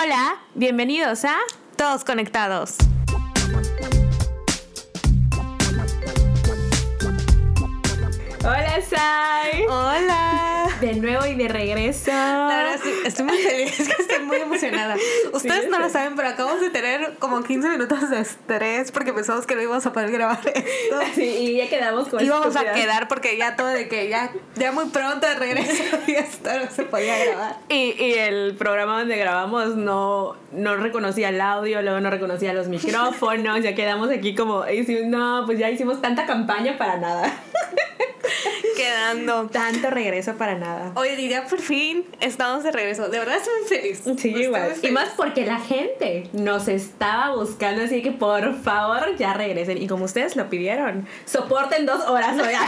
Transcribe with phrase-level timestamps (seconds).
[0.00, 1.34] Hola, bienvenidos a
[1.76, 2.76] Todos Conectados.
[8.44, 9.64] Hola, Sai.
[9.68, 10.37] Hola.
[10.80, 12.10] De nuevo y de regreso.
[12.12, 14.96] La verdad, sí, estoy muy feliz, estoy muy emocionada.
[15.32, 19.44] Ustedes no lo saben, pero acabamos de tener como 15 minutos de estrés porque pensamos
[19.44, 21.00] que no íbamos a poder grabar esto.
[21.14, 24.70] Sí, y ya quedamos con Íbamos a quedar porque ya todo de que ya, ya
[24.70, 27.56] muy pronto de regreso y esto no se podía grabar.
[27.68, 32.68] Y, y el programa donde grabamos no, no reconocía el audio, luego no reconocía los
[32.68, 34.64] micrófonos, ya quedamos aquí como,
[35.06, 37.32] no, pues ya hicimos tanta campaña para nada.
[38.78, 39.48] Quedando.
[39.48, 40.92] Tanto regreso para nada.
[40.94, 43.08] Oye, ya por fin estamos de regreso.
[43.08, 44.02] De verdad estoy muy feliz.
[44.20, 44.74] Sí, igual.
[44.82, 49.82] Y más porque la gente nos estaba buscando, así que por favor ya regresen.
[49.82, 52.54] Y como ustedes lo pidieron, soporten dos horas hoy.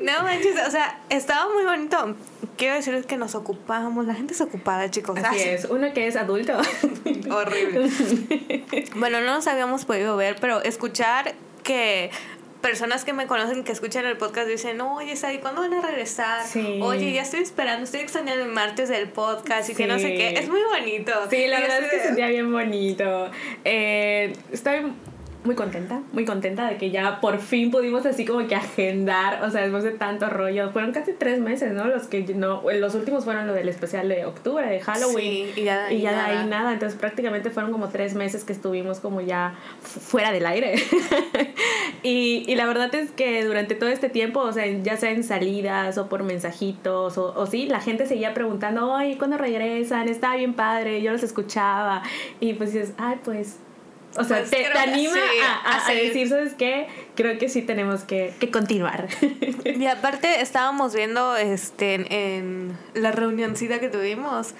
[0.00, 2.16] No manches, o sea, estaba muy bonito.
[2.56, 4.04] Quiero decirles que nos ocupábamos.
[4.06, 5.16] La gente es ocupada, chicos.
[5.18, 6.54] Así Ah, es, uno que es adulto.
[7.30, 7.88] Horrible.
[8.96, 12.10] bueno, no nos habíamos podido ver, pero escuchar que
[12.62, 16.46] personas que me conocen que escuchan el podcast dicen, oye, Sari, ¿cuándo van a regresar?
[16.46, 16.78] Sí.
[16.82, 20.38] Oye, ya estoy esperando, estoy extrañando el martes del podcast y que no sé qué.
[20.38, 21.12] Es muy bonito.
[21.28, 23.30] Sí, la Y verdad es que se sentía bien bonito.
[23.64, 24.92] Eh, estoy
[25.44, 29.50] muy contenta, muy contenta de que ya por fin pudimos así como que agendar, o
[29.50, 30.70] sea, después de tanto rollo.
[30.70, 31.86] Fueron casi tres meses, ¿no?
[31.86, 35.48] Los que no, los últimos fueron lo del especial de octubre, de Halloween.
[35.54, 36.46] Sí, y ya y ya de ahí nada.
[36.46, 36.72] nada.
[36.74, 40.74] Entonces prácticamente fueron como tres meses que estuvimos como ya fu- fuera del aire.
[42.02, 45.24] y, y la verdad es que durante todo este tiempo, o sea, ya sea en
[45.24, 50.08] salidas o por mensajitos, o, o sí, la gente seguía preguntando, oye, ¿cuándo regresan?
[50.08, 52.02] Estaba bien padre, yo los escuchaba.
[52.40, 53.58] Y pues dices, ay, pues...
[54.16, 56.86] O sea, Pues te, anima sí, a, a- decir, ¿sabes qué?
[57.14, 59.08] Creo que sí tenemos que, que continuar.
[59.64, 64.54] Y aparte estábamos viendo este en, en la reunioncita que tuvimos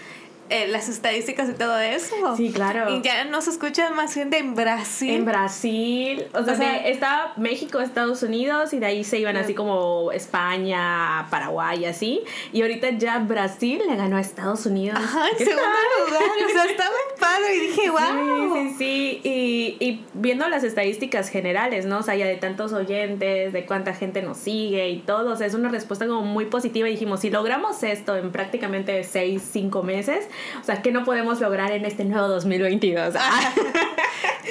[0.52, 2.36] eh, las estadísticas y todo eso.
[2.36, 2.94] Sí, claro.
[2.94, 5.10] Y ya nos escuchan más gente en Brasil.
[5.10, 9.36] En Brasil, o sea, O sea- estaba México, Estados Unidos y de ahí se iban
[9.36, 12.20] así como España, Paraguay, así.
[12.52, 14.98] Y ahorita ya Brasil le ganó a Estados Unidos.
[15.02, 16.06] Ajá, en ¿Qué segundo tal?
[16.06, 16.22] lugar.
[16.46, 17.56] O sea, está muy padre.
[17.56, 18.54] Y dije, wow.
[18.54, 19.20] Sí, sí, sí.
[19.24, 21.98] Y, y viendo las estadísticas generales, ¿no?
[21.98, 25.46] O sea, ya de tantos oyentes, de cuánta gente nos sigue y todo, o sea,
[25.46, 26.88] es una respuesta como muy positiva.
[26.88, 30.28] Y dijimos, si logramos esto en prácticamente seis, cinco meses,
[30.60, 33.14] o sea, ¿qué no podemos lograr en este nuevo 2022?
[33.18, 33.52] Ah.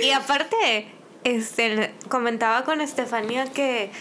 [0.01, 0.87] Y aparte,
[1.25, 3.91] este, comentaba con Estefanía que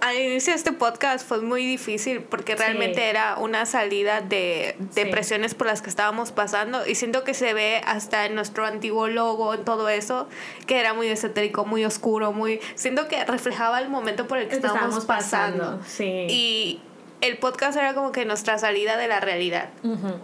[0.00, 5.02] al inicio de este podcast fue muy difícil porque realmente era una salida de Sí.
[5.02, 9.08] depresiones por las que estábamos pasando y siento que se ve hasta en nuestro antiguo
[9.08, 10.28] logo, en todo eso,
[10.66, 12.60] que era muy esotérico, muy oscuro, muy...
[12.76, 15.64] Siento que reflejaba el momento por el que El que estábamos, estábamos pasando.
[15.64, 16.26] pasando, sí.
[16.28, 16.80] Y
[17.20, 19.70] el podcast era como que nuestra salida de la realidad.
[19.82, 20.20] Ujú.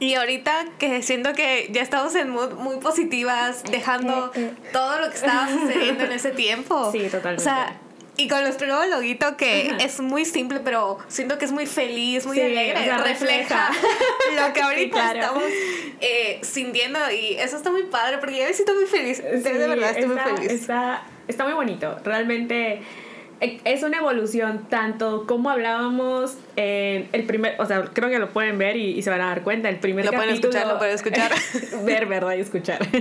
[0.00, 4.54] Y ahorita que siento que ya estamos en mood muy positivas, dejando eh, eh.
[4.72, 6.90] todo lo que estaba sucediendo en ese tiempo.
[6.92, 7.42] Sí, totalmente.
[7.42, 7.76] O sea,
[8.16, 9.84] y con nuestro nuevo loguito que Ajá.
[9.84, 12.80] es muy simple, pero siento que es muy feliz, muy Sí, alegre.
[12.80, 13.70] o sea, refleja
[14.46, 15.20] lo que ahorita claro.
[15.20, 15.44] estamos
[16.00, 19.22] eh, sintiendo y eso está muy padre porque yo me siento muy feliz.
[19.22, 20.52] de Sí, verdad, estoy está, muy feliz.
[20.60, 21.96] Está, está muy bonito.
[22.04, 22.82] Realmente eh,
[23.40, 28.58] es una evolución tanto como hablábamos en el primer, o sea, creo que lo pueden
[28.58, 29.68] ver y, y se van a dar cuenta.
[29.68, 30.52] El primer Lo pueden capítulo.
[30.52, 31.32] escuchar, lo pueden escuchar.
[31.84, 32.78] ver, verdad y escuchar.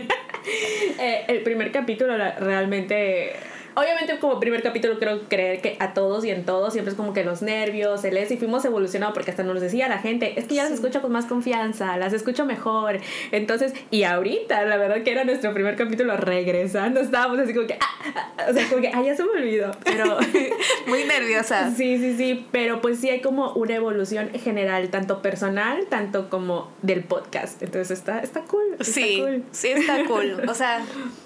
[1.01, 3.33] Eh, el primer capítulo realmente.
[3.75, 7.13] Obviamente como primer capítulo creo creer que a todos y en todos siempre es como
[7.13, 10.45] que los nervios, el es y fuimos evolucionando porque hasta nos decía la gente, es
[10.45, 12.99] que ya las escucho con más confianza, las escucho mejor.
[13.31, 17.75] Entonces, y ahorita la verdad que era nuestro primer capítulo regresando, estábamos así como que,
[17.75, 20.17] ah, ah, o sea, como que, ah, ya se me olvidó, pero...
[20.87, 21.71] muy nerviosa.
[21.75, 26.71] Sí, sí, sí, pero pues sí hay como una evolución general, tanto personal, tanto como
[26.81, 27.61] del podcast.
[27.61, 28.63] Entonces está, está cool.
[28.79, 29.43] Está Sí, cool.
[29.51, 30.41] sí está cool.
[30.47, 30.79] O sea,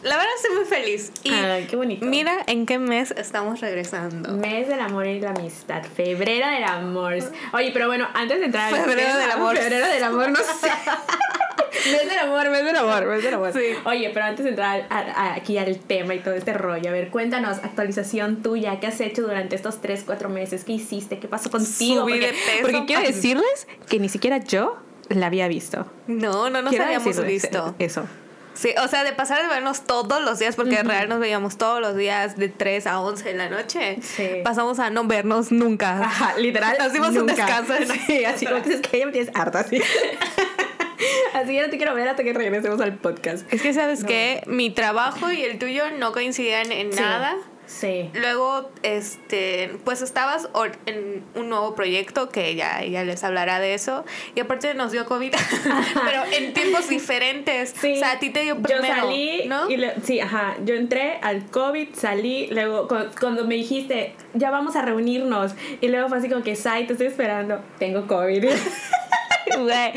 [0.04, 1.12] la verdad estoy muy feliz.
[1.24, 2.06] Y Ay, qué bonito.
[2.06, 4.32] mira en qué mes estamos regresando.
[4.34, 5.84] Mes del amor y la amistad.
[5.84, 7.16] Febrero del amor.
[7.54, 9.58] Oye, pero bueno, antes de entrar al Febrero del amor.
[9.58, 10.68] Febrero del amor, no sé.
[11.92, 13.52] mes del amor, mes del amor, mes del amor.
[13.54, 13.60] Sí.
[13.86, 16.94] Oye, pero antes de entrar a- a- aquí al tema y todo este rollo, a
[16.94, 20.64] ver, cuéntanos, actualización tuya, ¿qué has hecho durante estos 3, 4 meses?
[20.64, 21.20] ¿Qué hiciste?
[21.20, 22.02] ¿Qué pasó contigo?
[22.04, 22.62] Subí porque, de peso.
[22.62, 24.78] porque quiero decirles que ni siquiera yo
[25.10, 25.86] la había visto.
[26.08, 27.76] No, no nos Quiero habíamos visto.
[27.80, 28.06] Eso.
[28.54, 31.58] Sí, o sea, de pasar de vernos todos los días, porque en real nos veíamos
[31.58, 33.98] todos los días de 3 a 11 de la noche.
[34.02, 34.28] Sí.
[34.44, 35.98] Pasamos a no vernos nunca.
[36.04, 36.76] Ajá, literal.
[36.80, 39.62] Nos dimos un descanso de Sí, así como que es que ya me tienes harta,
[39.62, 39.82] así.
[41.34, 43.52] así que no te quiero ver hasta que regresemos al podcast.
[43.52, 44.44] Es que, ¿sabes qué?
[44.46, 47.00] Mi trabajo y el tuyo no coincidían en Sí.
[47.00, 47.36] nada.
[47.66, 48.10] Sí.
[48.14, 50.50] Luego, este, pues estabas
[50.86, 54.06] en un nuevo proyecto que ya ella les hablará de eso.
[54.36, 55.34] Y aparte nos dio COVID,
[56.06, 57.74] pero en tiempos diferentes.
[57.80, 57.94] Sí.
[57.94, 59.70] O sea, a ti te dio primero, Yo salí, ¿no?
[59.70, 60.56] Y sí, ajá.
[60.64, 62.88] Yo entré al COVID, salí, luego
[63.20, 65.54] cuando me dijiste, ya vamos a reunirnos.
[65.82, 67.62] Y luego fue así como que, Sai, te estoy esperando.
[67.80, 68.46] Tengo COVID.
[69.60, 69.94] o sea,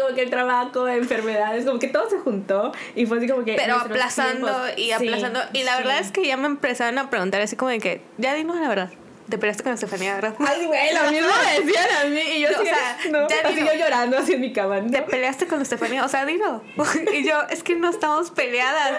[0.00, 3.54] como que el trabajo, enfermedades, como que todo se juntó y fue así como que...
[3.54, 5.40] Pero aplazando y aplazando.
[5.52, 8.34] y la verdad es que ya me empezaron a preguntar así como de que, ya
[8.34, 8.90] dinos la verdad.
[9.28, 10.34] Te peleaste con Estefanía, ¿verdad?
[10.38, 12.20] Ay, güey, lo mismo me decían a mí.
[12.20, 14.80] Y yo, o sea, no, ya así yo llorando así en mi cama.
[14.90, 16.62] Te peleaste con Estefanía, o sea, dilo.
[17.12, 18.98] y yo, es que no estamos peleadas.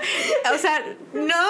[0.54, 0.84] O sea,
[1.14, 1.50] no.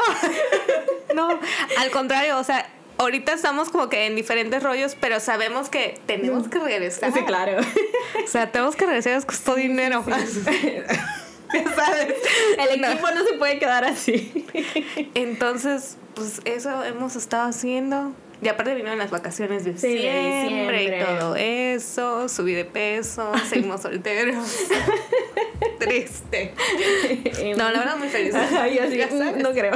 [1.14, 1.40] no,
[1.78, 2.66] al contrario, o sea,
[3.00, 7.12] ahorita estamos como que en diferentes rollos, pero sabemos que tenemos que regresar.
[7.12, 7.60] Sí, claro.
[8.24, 10.04] O sea, tenemos que regresar, nos costó dinero.
[10.08, 12.16] ya sabes,
[12.58, 13.26] el equipo no.
[13.26, 14.46] se puede quedar así.
[15.16, 18.14] Entonces, pues eso hemos estado haciendo.
[18.42, 24.68] Y aparte vinieron las vacaciones de diciembre, y todo eso, subí de peso, seguimos solteros.
[25.80, 26.54] Triste.
[27.58, 28.34] No, la verdad muy feliz.
[28.60, 29.00] Ay, así,
[29.42, 29.74] no creo.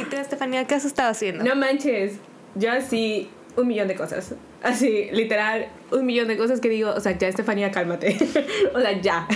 [0.00, 1.44] ¿Y tú, Estefanía, qué has estado haciendo?
[1.44, 2.14] No manches,
[2.54, 4.34] yo así un millón de cosas.
[4.62, 8.16] Así, literal, un millón de cosas que digo, o sea, ya Estefanía, cálmate.
[8.74, 9.26] o sea, ya.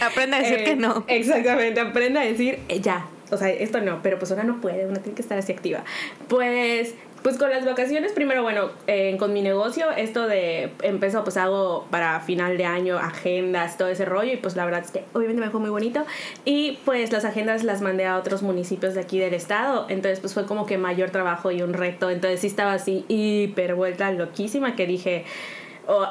[0.00, 1.04] Aprende a decir que no.
[1.08, 3.06] Eh, exactamente, aprende a decir eh, ya.
[3.30, 5.84] O sea, esto no, pero pues ahora no puede, uno tiene que estar así activa.
[6.28, 11.36] Pues pues con las vacaciones, primero, bueno, eh, con mi negocio, esto de empezó, pues
[11.36, 15.04] hago para final de año agendas, todo ese rollo, y pues la verdad es que
[15.12, 16.04] obviamente me fue muy bonito.
[16.44, 20.32] Y pues las agendas las mandé a otros municipios de aquí del estado, entonces pues
[20.32, 22.10] fue como que mayor trabajo y un reto.
[22.10, 25.24] Entonces sí estaba así hiper vuelta loquísima que dije.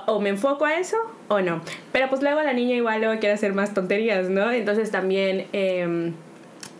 [0.08, 0.98] O, me enfoco a eso
[1.30, 1.62] o no.
[1.94, 4.52] Pero pues luego la niña igual luego quiere hacer más tonterías, ¿no?
[4.52, 6.12] Entonces también eh,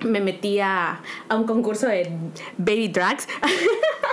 [0.02, 1.00] me metí a,
[1.30, 2.12] a, un concurso de
[2.58, 3.26] baby drags.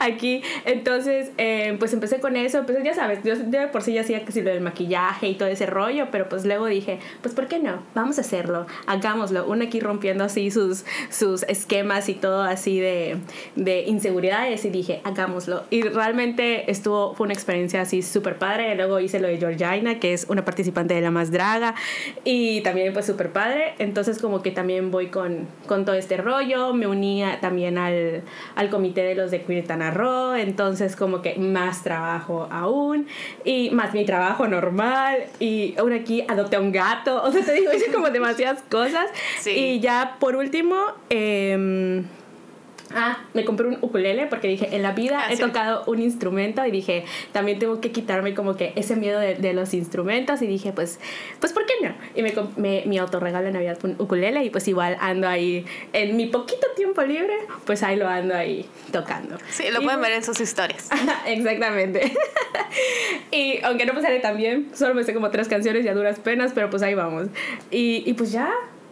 [0.10, 0.42] aquí.
[0.64, 2.64] Entonces, eh, pues empecé con eso.
[2.64, 5.48] Pues ya sabes, yo, yo por sí ya hacía casi lo del maquillaje y todo
[5.48, 7.82] ese rollo, pero pues luego dije, pues ¿por qué no?
[7.94, 9.46] Vamos a hacerlo, hagámoslo.
[9.46, 13.18] Una aquí rompiendo así sus, sus esquemas y todo así de,
[13.56, 15.64] de inseguridades y dije, hagámoslo.
[15.70, 18.74] Y realmente estuvo, fue una experiencia así súper padre.
[18.74, 21.74] Luego hice lo de Georgina, que es una participante de La Más Draga
[22.24, 23.74] y también pues súper padre.
[23.78, 26.72] Entonces como que también voy con, con todo este rollo.
[26.72, 28.22] Me unía también al,
[28.54, 29.66] al comité de los de Queer
[30.36, 33.06] entonces como que más trabajo aún
[33.44, 37.52] y más mi trabajo normal y aún aquí adopté a un gato, o sea, te
[37.52, 39.10] digo, hice como demasiadas cosas.
[39.46, 40.76] Y ya por último...
[41.10, 42.04] Eh,
[42.94, 46.64] Ah, me compré un ukulele porque dije, en la vida ah, he tocado un instrumento
[46.66, 50.46] y dije, también tengo que quitarme como que ese miedo de, de los instrumentos y
[50.46, 50.98] dije, pues,
[51.38, 51.94] pues, ¿por qué no?
[52.14, 55.64] Y me, me mi autorregalo de Navidad fue un ukulele y pues igual ando ahí,
[55.92, 57.34] en mi poquito tiempo libre,
[57.64, 59.36] pues ahí lo ando ahí tocando.
[59.50, 60.88] Sí, lo pueden ver en sus historias.
[61.26, 62.12] Exactamente.
[63.30, 65.94] y aunque no me sale tan bien, solo me sé como tres canciones y a
[65.94, 67.28] duras penas, pero pues ahí vamos.
[67.70, 68.50] Y, y pues ya,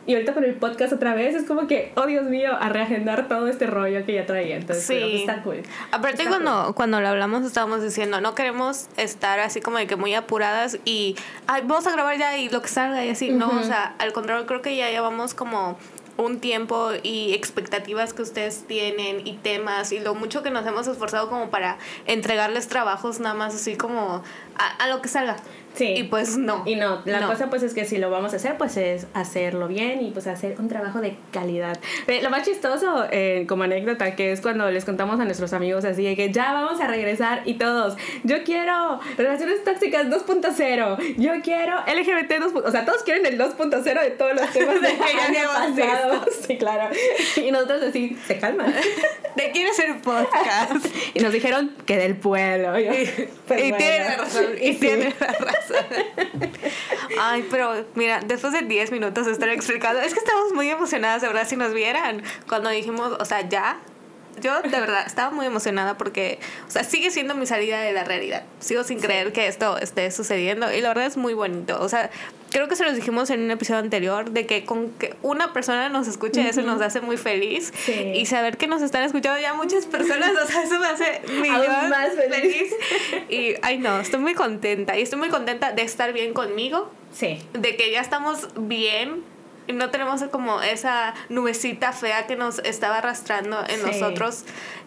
[0.09, 3.29] y ahorita con el podcast otra vez es como que, oh Dios mío, a reagendar
[3.29, 4.57] todo este rollo que ya traía.
[4.57, 5.21] Entonces, sí.
[5.21, 5.63] Está cool.
[5.93, 10.15] Aparte, cuando, cuando lo hablamos, estábamos diciendo, no queremos estar así como de que muy
[10.15, 11.15] apuradas y,
[11.47, 13.29] ay, vamos a grabar ya y lo que salga y así.
[13.29, 15.77] No, o sea, al contrario, creo que ya llevamos como
[16.17, 20.87] un tiempo y expectativas que ustedes tienen y temas y lo mucho que nos hemos
[20.87, 21.77] esforzado como para
[22.07, 24.23] entregarles trabajos nada más así como
[24.57, 25.37] a, a lo que salga.
[25.75, 25.95] Sí.
[25.97, 26.63] Y pues no.
[26.67, 29.69] Y no, la cosa pues es que si lo vamos a hacer, pues es hacerlo
[29.69, 31.79] bien y pues hacer un trabajo de calidad.
[32.07, 35.85] Eh, lo más chistoso, eh, como anécdota, que es cuando les contamos a nuestros amigos
[35.85, 41.33] así de que ya vamos a regresar y todos, yo quiero relaciones tóxicas 2.0, yo
[41.43, 45.35] quiero LGBT 2.0, o sea, todos quieren el 2.0 de todos los temas de que
[45.35, 46.25] ya pasado.
[46.47, 46.95] Sí, claro.
[47.37, 48.67] Y nosotros así, se calma.
[49.37, 50.87] ¿De quién es el podcast?
[51.15, 52.79] y nos dijeron que del pueblo.
[52.79, 54.45] y, pues y tiene razón.
[54.61, 55.68] Y tiene razón.
[57.21, 61.23] Ay, pero mira, después de 10 minutos de estar explicando, es que estamos muy emocionadas,
[61.23, 62.23] de verdad, si nos vieran.
[62.49, 63.81] Cuando dijimos, o sea, ya,
[64.41, 68.05] yo de verdad estaba muy emocionada porque, o sea, sigue siendo mi salida de la
[68.05, 68.45] realidad.
[68.61, 71.81] Sigo sin creer que esto esté sucediendo y la verdad es muy bonito.
[71.81, 72.11] O sea,
[72.51, 75.89] creo que se los dijimos en un episodio anterior de que con que una persona
[75.89, 77.73] nos escuche eso nos hace muy feliz
[78.15, 81.89] y saber que nos están escuchando ya muchas personas, o sea, eso me hace millón
[81.89, 82.73] más feliz.
[83.29, 86.91] Y ay no, estoy muy contenta y estoy muy contenta de estar bien conmigo.
[87.13, 87.43] Sí.
[87.53, 89.23] De que ya estamos bien
[89.69, 94.45] y no tenemos como esa nubecita fea que nos estaba arrastrando en los otros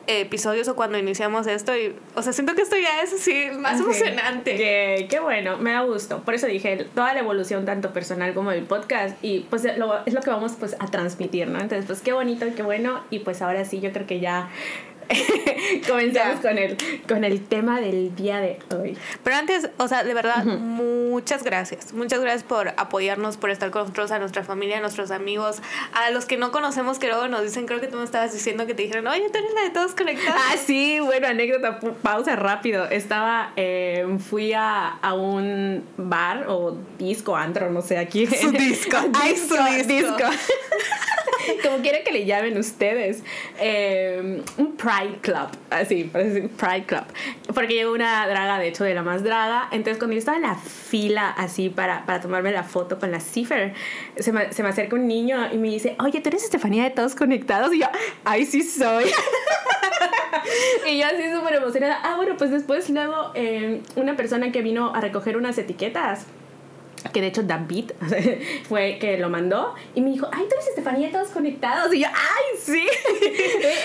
[0.08, 1.76] episodios o cuando iniciamos esto.
[1.78, 5.08] Y o sea siento que esto ya es así más emocionante.
[5.10, 6.20] Qué bueno me da gusto.
[6.22, 10.14] Por eso dije toda la evolución tanto personal como del podcast y pues lo, es
[10.14, 13.20] lo que vamos pues a transmitir no entonces pues qué bonito y qué bueno y
[13.20, 14.50] pues ahora sí yo creo que ya
[15.88, 16.78] Comenzamos con el,
[17.08, 18.98] con el tema del día de hoy.
[19.24, 21.94] Pero antes, o sea, de verdad, muchas gracias.
[21.94, 25.62] Muchas gracias por apoyarnos, por estar con nosotros, a nuestra familia, a nuestros amigos,
[25.94, 28.66] a los que no conocemos, que luego nos dicen, creo que tú me estabas diciendo
[28.66, 30.42] que te dijeron, oye, tú eres la de todos conectados.
[30.50, 32.86] Ah, sí, bueno, anécdota, pausa rápido.
[32.86, 38.28] Estaba, eh, fui a, a, un bar o disco, antro, no sé, aquí.
[38.28, 38.98] Su disco.
[39.24, 40.24] disco, disco.
[41.64, 43.24] Como quieren que le llamen ustedes.
[43.60, 45.50] Eh, un Pride Club.
[45.70, 47.04] Así, parece Pride Club.
[47.54, 49.68] Porque llevo una draga, de hecho, de la más draga.
[49.72, 53.20] Entonces, cuando yo estaba en la fila, así, para, para tomarme la foto con la
[53.20, 53.74] Cipher,
[54.18, 56.92] se me, se me acerca un niño y me dice, oye, ¿tú eres Estefanía de
[56.92, 57.74] Todos Conectados?
[57.74, 57.88] Y yo,
[58.24, 59.06] ay, sí soy.
[60.90, 62.00] y yo así súper emocionada.
[62.04, 66.26] Ah, bueno, pues después luego eh, una persona que vino a recoger unas etiquetas
[67.10, 67.92] que de hecho David
[68.70, 71.94] fue que lo mandó y me dijo, ay, tú eres Estefanía, todos conectados.
[71.94, 72.86] Y yo, ay, sí.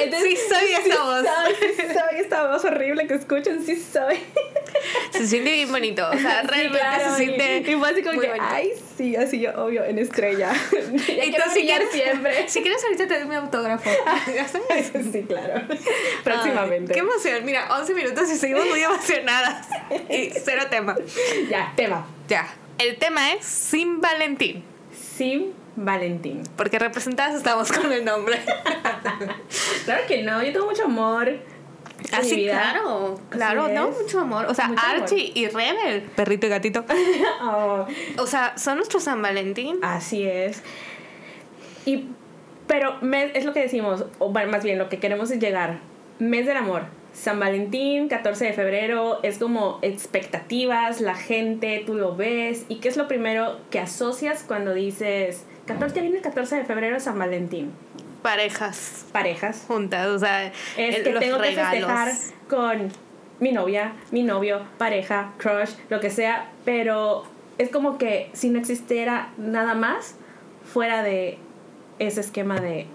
[0.00, 1.24] Entonces, sí, soy esa voz.
[1.24, 4.18] Soy, soy esta voz horrible que escuchan, sí soy.
[5.10, 7.70] Se siente bien bonito, o sea, realmente se siente.
[7.70, 10.52] Y, fue así como que, ay, sí, así yo, obvio, en estrella.
[10.72, 12.48] y tú si quieres, siempre.
[12.48, 13.90] Si quieres, ahorita te doy mi autógrafo.
[15.12, 15.66] sí, claro.
[16.22, 16.92] Próximamente.
[16.92, 17.44] qué emoción.
[17.44, 19.66] Mira, 11 minutos y seguimos muy emocionadas.
[20.10, 20.96] Y cero tema.
[21.48, 22.06] Ya, tema.
[22.28, 22.46] Ya.
[22.78, 24.62] El tema es Sin Valentín.
[24.92, 26.42] Sin Valentín.
[26.56, 28.38] Porque representadas estamos con el nombre.
[29.84, 31.38] claro que no, yo tengo mucho amor.
[32.12, 34.44] Así, claro, claro, no, mucho amor.
[34.46, 36.84] O sea, Archie y Rebel, perrito y gatito.
[37.40, 37.86] Oh.
[38.18, 39.78] O sea, son nuestros San Valentín.
[39.82, 40.62] Así es.
[41.86, 42.08] Y,
[42.66, 42.98] pero
[43.32, 45.78] es lo que decimos, o más bien lo que queremos es llegar.
[46.18, 46.84] Mes del amor
[47.16, 52.66] San Valentín, 14 de febrero, es como expectativas, la gente, tú lo ves.
[52.68, 57.00] ¿Y qué es lo primero que asocias cuando dices, 14, viene el 14 de febrero,
[57.00, 57.72] San Valentín?
[58.20, 59.06] Parejas.
[59.12, 59.64] Parejas.
[59.66, 62.12] Juntas, o sea, es que tengo que festejar
[62.50, 62.92] con
[63.40, 67.24] mi novia, mi novio, pareja, crush, lo que sea, pero
[67.56, 70.16] es como que si no existiera nada más
[70.70, 71.38] fuera de
[71.98, 72.86] ese esquema de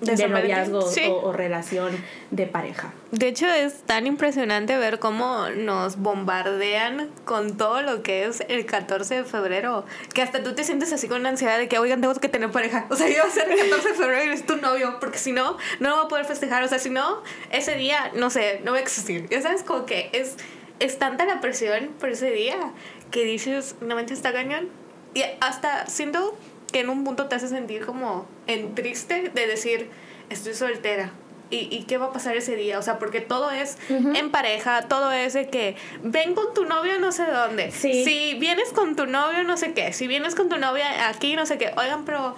[0.00, 0.80] de, noviazgo
[1.22, 1.92] o, relación
[2.30, 2.92] de pareja.
[3.10, 8.66] De hecho, es tan impresionante ver cómo nos bombardean con todo lo que es el
[8.66, 12.00] 14 de febrero, que hasta tú te sientes así con la ansiedad de que, oigan,
[12.00, 12.86] tengo que tener pareja.
[12.90, 15.32] O sea, iba a ser el 14 de febrero y eres tu novio, porque si
[15.32, 16.62] no, no lo voy a poder festejar.
[16.62, 19.28] O sea, si no, ese día, no sé, no va a existir.
[19.28, 20.36] Ya sabes, como que es,
[20.80, 22.72] es tanta la presión por ese día
[23.10, 24.68] que dices, no mente está cañón.
[25.14, 26.36] Y hasta siento
[26.72, 29.90] que en un punto te hace sentir como en triste de decir,
[30.30, 31.12] estoy soltera.
[31.50, 32.78] ¿Y, ¿Y qué va a pasar ese día?
[32.78, 36.98] O sea, porque todo es en pareja, todo es de que ven con tu novio
[36.98, 37.70] no sé dónde.
[37.70, 41.46] Si vienes con tu novio no sé qué, si vienes con tu novia aquí no
[41.46, 41.72] sé qué.
[41.78, 42.36] Oigan, pero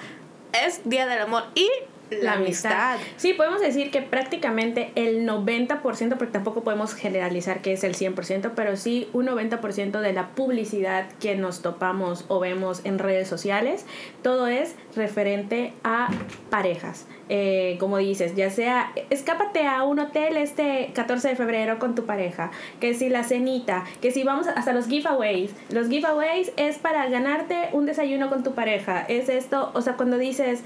[0.53, 1.45] es Día del Amor.
[1.57, 1.69] Y
[2.11, 2.99] la, amistad.
[3.17, 5.81] Sí, podemos decir que prácticamente el 90%,
[6.17, 11.07] porque tampoco podemos generalizar que es el 100%, pero sí un 90% de la publicidad
[11.21, 13.87] que nos topamos o vemos en redes sociales,
[14.23, 16.09] todo es referente a
[16.51, 17.07] parejas.
[17.33, 22.05] Eh, como dices, ya sea, escápate a un hotel este 14 de febrero con tu
[22.05, 22.51] pareja,
[22.81, 25.53] que si la cenita, que si vamos hasta los giveaways.
[25.71, 29.03] Los giveaways es para ganarte un desayuno con tu pareja.
[29.03, 30.65] Es esto, o sea, cuando dices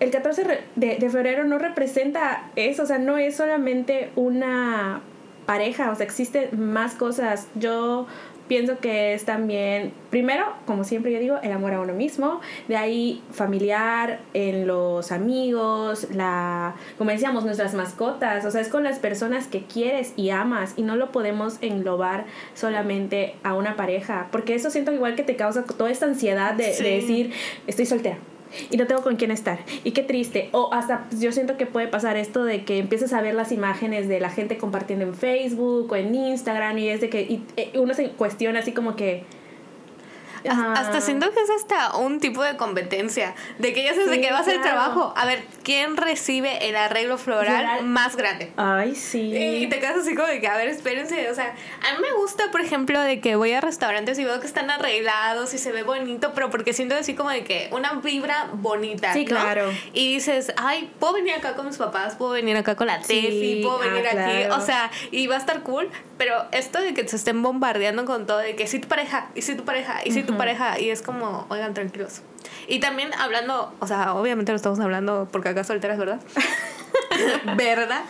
[0.00, 0.44] el 14
[0.76, 5.02] de, de, febrero no representa eso, o sea, no es solamente una
[5.46, 7.48] pareja, o sea, existen más cosas.
[7.54, 8.06] Yo
[8.50, 12.76] pienso que es también, primero, como siempre yo digo, el amor a uno mismo, de
[12.76, 18.98] ahí familiar, en los amigos, la, como decíamos, nuestras mascotas, o sea, es con las
[18.98, 24.56] personas que quieres y amas y no lo podemos englobar solamente a una pareja, porque
[24.56, 27.32] eso siento igual que te causa toda esta ansiedad de, de decir,
[27.68, 28.18] estoy soltera
[28.70, 29.60] y no tengo con quién estar.
[29.84, 30.48] Y qué triste.
[30.52, 33.52] O hasta pues, yo siento que puede pasar esto de que empieces a ver las
[33.52, 37.42] imágenes de la gente compartiendo en Facebook o en Instagram y es de que y,
[37.56, 39.24] eh, uno se cuestiona así como que
[40.48, 43.34] hasta siento que es hasta un tipo de competencia.
[43.58, 45.12] De que ya sabes de qué va a ser el trabajo.
[45.16, 48.52] A ver, ¿quién recibe el arreglo floral, más grande?
[48.56, 49.34] Ay, sí.
[49.34, 51.30] Y te quedas así como de que, a ver, espérense.
[51.30, 54.40] O sea, a mí me gusta, por ejemplo, de que voy a restaurantes y veo
[54.40, 57.94] que están arreglados y se ve bonito, pero porque siento así como de que una
[57.94, 59.12] vibra bonita.
[59.12, 59.70] Sí, claro.
[59.92, 63.60] Y dices, ay, puedo venir acá con mis papás, puedo venir acá con la Tefi,
[63.62, 64.50] puedo venir ah, aquí.
[64.50, 65.88] O sea, y va a estar cool.
[66.18, 69.42] Pero esto de que se estén bombardeando con todo, de que si tu pareja, y
[69.42, 72.22] si tu pareja, y si tu tu pareja y es como, oigan, tranquilos.
[72.68, 76.20] Y también hablando, o sea, obviamente lo estamos hablando porque acá solteras, ¿verdad?
[77.56, 78.04] ¿Verdad?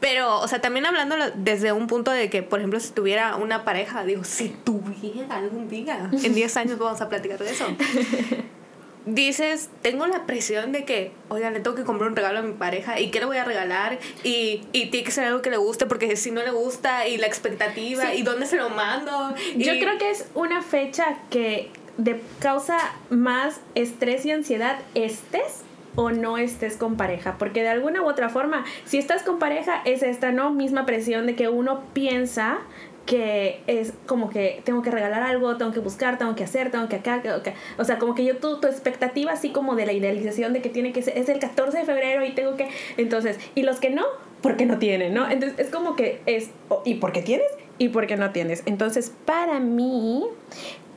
[0.00, 3.64] Pero, o sea, también hablando desde un punto de que, por ejemplo, si tuviera una
[3.64, 7.66] pareja, digo, si tuviera algún día, en 10 años vamos a platicar de eso.
[9.06, 12.54] Dices, tengo la presión de que, oigan, le tengo que comprar un regalo a mi
[12.54, 15.58] pareja y qué le voy a regalar y, y tiene que ser algo que le
[15.58, 19.34] guste porque si no le gusta y la expectativa y dónde se lo mando.
[19.56, 22.78] Yo creo que es una fecha que de causa
[23.10, 25.62] más estrés y ansiedad estés
[25.96, 29.80] o no estés con pareja, porque de alguna u otra forma, si estás con pareja
[29.84, 32.58] es esta no misma presión de que uno piensa
[33.06, 36.88] que es como que tengo que regalar algo, tengo que buscar, tengo que hacer, tengo
[36.88, 39.92] que acá, que, o sea, como que yo tu, tu expectativa así como de la
[39.92, 43.38] idealización de que tiene que ser, es el 14 de febrero y tengo que, entonces,
[43.54, 44.04] y los que no,
[44.40, 45.30] porque no tienen, ¿no?
[45.30, 46.50] Entonces es como que es,
[46.84, 47.46] ¿y por qué tienes?
[47.78, 48.62] Y por qué no tienes.
[48.66, 50.24] Entonces, para mí,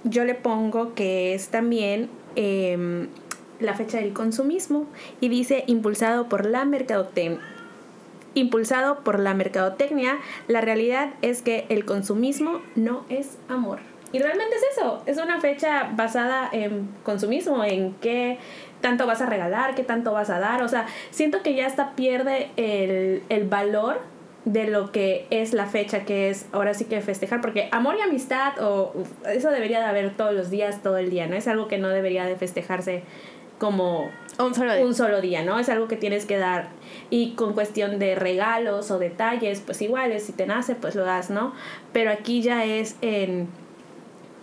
[0.03, 3.07] yo le pongo que es también em,
[3.59, 4.85] la fecha del consumismo
[5.19, 7.56] y dice impulsado por la mercadotecnia.
[8.37, 13.79] Impulsado por la mercadotecnia, la realidad es que el consumismo no es amor.
[14.11, 18.37] Y realmente es eso, es una fecha basada en consumismo, en qué
[18.79, 20.61] tanto vas a regalar, qué tanto vas a dar.
[20.61, 24.01] O sea, siento que ya hasta pierde el, el valor
[24.45, 28.01] de lo que es la fecha que es ahora sí que festejar, porque amor y
[28.01, 28.93] amistad o
[29.25, 31.35] eso debería de haber todos los días, todo el día, ¿no?
[31.35, 33.01] Es algo que no debería de festejarse
[33.57, 34.85] como un solo día.
[34.85, 35.59] Un solo día, ¿no?
[35.59, 36.69] Es algo que tienes que dar.
[37.09, 41.29] Y con cuestión de regalos o detalles, pues iguales, si te nace, pues lo das,
[41.29, 41.53] ¿no?
[41.93, 43.47] Pero aquí ya es en,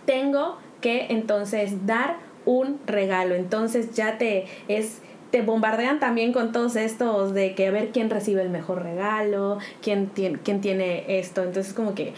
[0.05, 3.35] tengo que entonces dar un regalo.
[3.35, 8.09] Entonces ya te es te bombardean también con todos estos de que a ver quién
[8.09, 11.43] recibe el mejor regalo, quién tiene, quién tiene esto.
[11.43, 12.13] Entonces como que...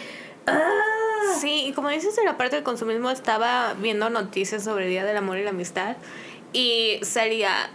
[0.46, 0.70] ¡ah!
[1.40, 5.04] Sí, y como dices en la parte del consumismo, estaba viendo noticias sobre el Día
[5.04, 5.98] del Amor y la Amistad
[6.58, 7.70] y salía,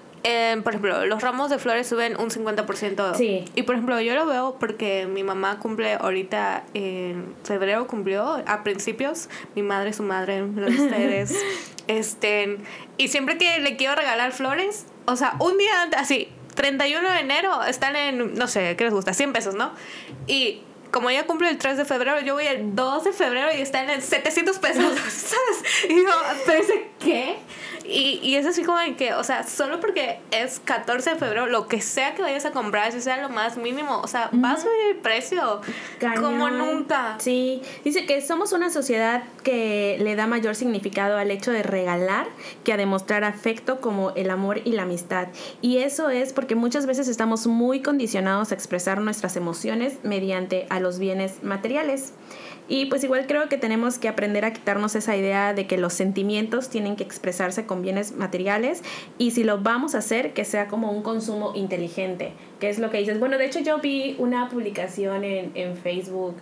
[0.64, 3.14] por ejemplo, los ramos de flores suben un 50%.
[3.14, 3.44] Sí.
[3.54, 8.64] Y por ejemplo, yo lo veo porque mi mamá cumple ahorita en febrero, cumplió a
[8.64, 11.32] principios, mi madre, su madre, los ustedes.
[11.86, 12.58] este,
[12.98, 17.20] y siempre que le quiero regalar flores, o sea, un día antes, así, 31 de
[17.20, 19.14] enero están en, no sé, ¿qué les gusta?
[19.14, 19.70] 100 pesos, ¿no?
[20.26, 20.62] Y
[20.92, 23.88] como ella cumple el 3 de febrero, yo voy el 2 de febrero y están
[23.88, 25.88] en 700 pesos, ¿sabes?
[25.88, 26.10] Y yo,
[26.46, 26.64] ¿pero
[27.00, 27.38] qué?
[27.84, 31.46] Y, y es así como de que, o sea, solo porque es 14 de febrero,
[31.46, 34.64] lo que sea que vayas a comprar, si sea lo más mínimo, o sea, vas
[34.64, 35.60] a ver el precio
[36.20, 37.16] como nunca.
[37.18, 42.26] Sí, dice que somos una sociedad que le da mayor significado al hecho de regalar
[42.64, 45.28] que a demostrar afecto como el amor y la amistad.
[45.60, 50.80] Y eso es porque muchas veces estamos muy condicionados a expresar nuestras emociones mediante a
[50.82, 52.12] los bienes materiales.
[52.68, 55.92] Y pues igual creo que tenemos que aprender a quitarnos esa idea de que los
[55.92, 58.82] sentimientos tienen que expresarse con bienes materiales
[59.18, 62.90] y si lo vamos a hacer, que sea como un consumo inteligente, que es lo
[62.90, 63.18] que dices.
[63.18, 66.36] Bueno, de hecho yo vi una publicación en, en Facebook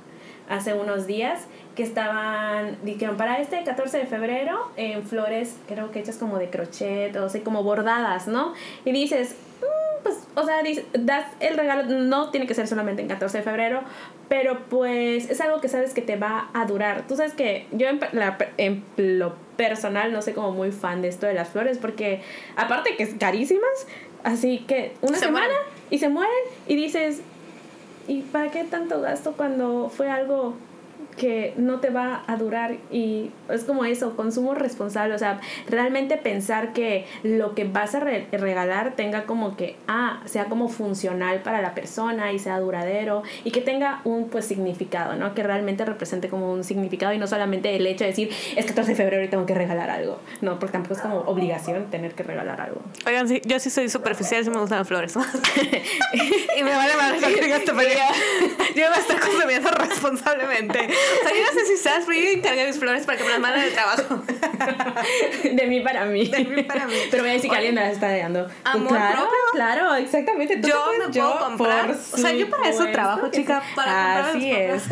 [0.48, 6.00] hace unos días que estaban, dijeron, para este 14 de febrero, en flores, creo que
[6.00, 8.54] hechas como de crochet, o sea, como bordadas, ¿no?
[8.85, 10.62] Y dices, mm, pues, o sea,
[10.94, 13.83] das el regalo, no tiene que ser solamente en 14 de febrero,
[14.28, 17.06] pero pues es algo que sabes que te va a durar.
[17.06, 21.09] Tú sabes que yo en, la, en lo personal no soy como muy fan de
[21.09, 22.22] esto de las flores, porque
[22.56, 23.87] aparte que es carísimas,
[24.24, 25.54] así que una semana
[25.90, 26.33] y se mueren
[26.66, 27.20] y dices,
[28.09, 30.54] ¿y para qué tanto gasto cuando fue algo
[31.16, 36.16] que no te va a durar y es como eso, consumo responsable, o sea, realmente
[36.16, 41.61] pensar que lo que vas a regalar tenga como que, ah, sea como funcional para
[41.61, 45.35] la persona y sea duradero y que tenga un pues significado, ¿no?
[45.35, 48.92] Que realmente represente como un significado y no solamente el hecho de decir, es 14
[48.92, 52.23] de febrero y tengo que regalar algo, no, porque tampoco es como obligación tener que
[52.23, 52.81] regalar algo.
[53.07, 55.14] Oigan, sí, yo sí soy superficial, sí me gustan las flores.
[56.57, 57.51] y me vale más que
[58.75, 60.88] yo voy a estar consumiendo responsablemente.
[61.20, 63.30] O sea, yo no sé si sabes, pero yo encargué mis flores para que me
[63.30, 64.22] las manden de trabajo.
[65.44, 66.28] de mí para mí.
[66.28, 66.94] De mí para mí.
[67.10, 68.48] Pero voy a decir que alguien me las está dando.
[68.64, 69.38] Amor claro, propio.
[69.52, 70.60] Claro, exactamente.
[70.62, 71.90] yo me puedo comprar.
[71.90, 73.62] O sea, yo para eso trabajo, chica.
[73.74, 74.82] Para Así es.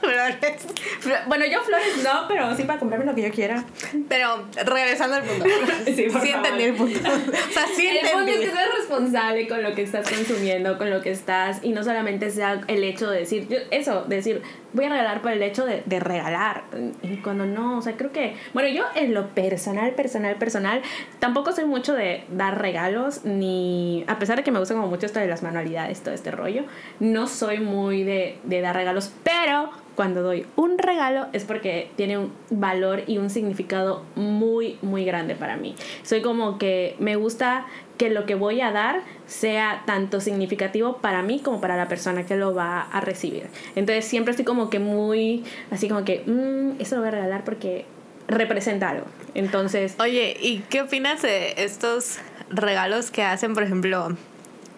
[0.00, 0.36] flores.
[1.26, 3.64] Bueno, yo flores no, pero sí para comprarme lo que yo quiera.
[4.08, 5.44] Pero regresando al punto.
[5.84, 6.98] sí, sí entendí el punto.
[6.98, 8.06] O sea, sí entendí.
[8.06, 11.60] El punto es que seas responsable con lo que estás consumiendo, con lo que estás,
[11.62, 15.32] y no solamente sea el hecho de decir, yo, eso, decir, voy a regalar por
[15.32, 16.64] el hecho de, regalar.
[17.02, 20.82] Y cuando no, o sea, creo que, bueno, yo en lo personal, personal, personal,
[21.18, 25.06] tampoco soy mucho de dar regalos, ni, a pesar de que me gusta como mucho
[25.06, 26.64] esto de las manualidades, todo este rollo,
[27.00, 32.32] no soy muy de dar regalos, pero cuando doy un regalo es porque tiene un
[32.50, 35.74] valor y un significado muy, muy grande para mí.
[36.04, 41.22] Soy como que me gusta que lo que voy a dar sea tanto significativo para
[41.22, 43.48] mí como para la persona que lo va a recibir.
[43.74, 47.42] Entonces siempre estoy como que muy, así como que, mmm, eso lo voy a regalar
[47.42, 47.84] porque
[48.28, 49.06] representa algo.
[49.34, 49.96] Entonces...
[49.98, 54.16] Oye, ¿y qué opinas de estos regalos que hacen, por ejemplo,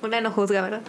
[0.00, 0.80] una no juzga, ¿verdad?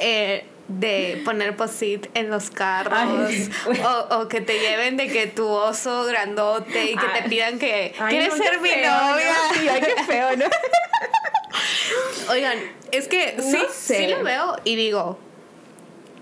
[0.00, 3.32] Eh, de poner posit en los carros
[3.66, 7.94] o, o, que te lleven de que tu oso grandote y que te pidan que
[8.08, 9.34] quieres ser mi novia.
[9.54, 10.44] Sí, ay, qué feo, ¿no?
[12.30, 12.58] Oigan,
[12.92, 15.18] es que sí, sí lo veo y digo,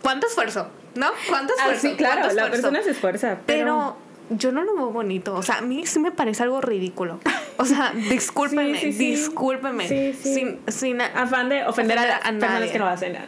[0.02, 0.68] ¿cuánto esfuerzo?
[0.94, 1.10] ¿No?
[1.28, 1.88] ¿Cuánto ah, esfuerzo?
[1.88, 3.38] sí, claro, la persona se esfuerza.
[3.44, 3.96] pero
[4.30, 5.34] yo no lo veo bonito.
[5.34, 7.20] O sea, a mí sí me parece algo ridículo.
[7.56, 9.88] O sea, discúlpeme, discúlpeme.
[10.14, 13.18] Sin, sin afán de ofender, a, las personas que lo hacen.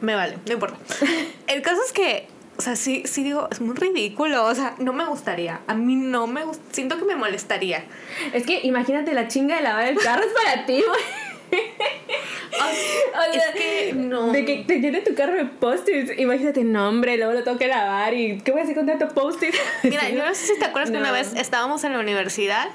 [0.00, 0.78] Me vale, no importa.
[1.46, 2.28] El caso es que,
[2.58, 4.44] o sea, sí, sí digo, es muy ridículo.
[4.44, 5.60] O sea, no me gustaría.
[5.66, 6.62] A mí no me gusta.
[6.72, 7.84] Siento que me molestaría.
[8.32, 11.02] Es que imagínate la chinga de lavar el carro es para ti, güey.
[11.52, 14.32] o sea, es que no.
[14.32, 16.18] De que te llene tu carro de post-its.
[16.18, 18.14] Imagínate, no, hombre, luego lo tengo que lavar.
[18.14, 19.54] ¿Y qué voy a hacer con tanto post-it?
[19.82, 22.68] Mira, yo no sé si te acuerdas que una vez estábamos en la universidad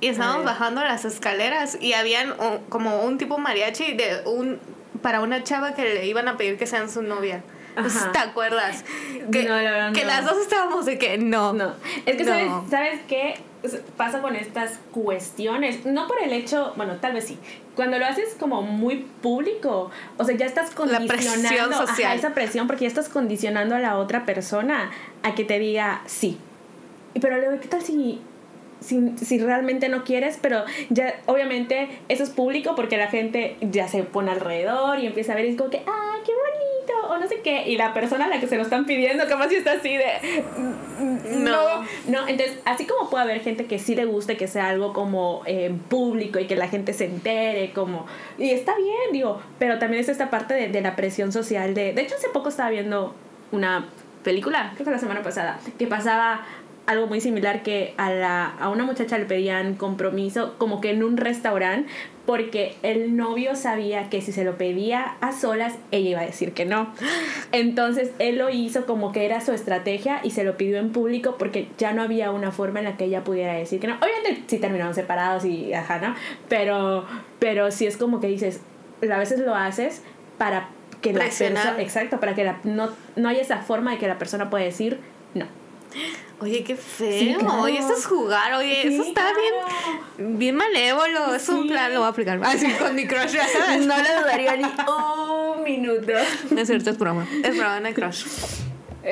[0.00, 2.34] y estábamos bajando las escaleras y habían
[2.68, 4.60] como un tipo mariachi de un
[5.02, 7.42] para una chava que le iban a pedir que sean su novia.
[8.12, 8.84] ¿Te acuerdas?
[9.30, 9.48] Que,
[9.94, 11.52] que las dos estábamos de que no.
[11.52, 11.74] No.
[12.06, 13.36] Es que, ¿sabes, ¿sabes qué?
[13.96, 17.38] pasa con estas cuestiones, no por el hecho, bueno, tal vez sí,
[17.74, 22.82] cuando lo haces como muy público, o sea, ya estás condicionando la esa presión porque
[22.82, 24.90] ya estás condicionando a la otra persona
[25.22, 26.38] a que te diga sí.
[27.20, 28.20] Pero luego, ¿qué tal si
[28.80, 33.88] si, si, realmente no quieres, pero ya obviamente eso es público porque la gente ya
[33.88, 37.18] se pone alrededor y empieza a ver y es como que, ah, qué bonito, o
[37.18, 39.56] no sé qué, y la persona a la que se lo están pidiendo, como si
[39.56, 44.04] está así de, mm, no, no, entonces, así como puede haber gente que sí le
[44.04, 48.06] guste que sea algo como eh, público y que la gente se entere, como,
[48.38, 51.92] y está bien, digo, pero también es esta parte de, de la presión social de,
[51.92, 53.14] de hecho hace poco estaba viendo
[53.50, 53.86] una
[54.22, 56.42] película, creo que la semana pasada, que pasaba
[56.88, 61.04] algo muy similar que a, la, a una muchacha le pedían compromiso como que en
[61.04, 61.90] un restaurante
[62.24, 66.54] porque el novio sabía que si se lo pedía a solas ella iba a decir
[66.54, 66.92] que no.
[67.52, 71.36] Entonces él lo hizo como que era su estrategia y se lo pidió en público
[71.38, 73.96] porque ya no había una forma en la que ella pudiera decir que no.
[73.96, 76.14] Obviamente sí terminaron separados y ajá, ¿no?
[76.48, 77.04] Pero,
[77.38, 78.60] pero sí es como que dices,
[79.02, 80.02] a veces lo haces
[80.38, 80.70] para
[81.02, 84.16] que la persona, exacto, para que la, no, no haya esa forma de que la
[84.16, 85.00] persona pueda decir
[85.34, 85.44] no.
[86.40, 87.38] Oye, qué feo.
[87.60, 88.54] Oye, esto es jugar.
[88.54, 89.32] Oye, eso está
[90.16, 91.34] bien, bien malévolo.
[91.34, 92.40] Es un plan, lo voy a aplicar.
[92.44, 93.84] Así con mi crush, ya sabes.
[93.84, 94.64] No le dudaría ni
[95.56, 96.12] un minuto.
[96.50, 97.26] No es cierto, es broma.
[97.42, 98.24] Es broma, no hay crush.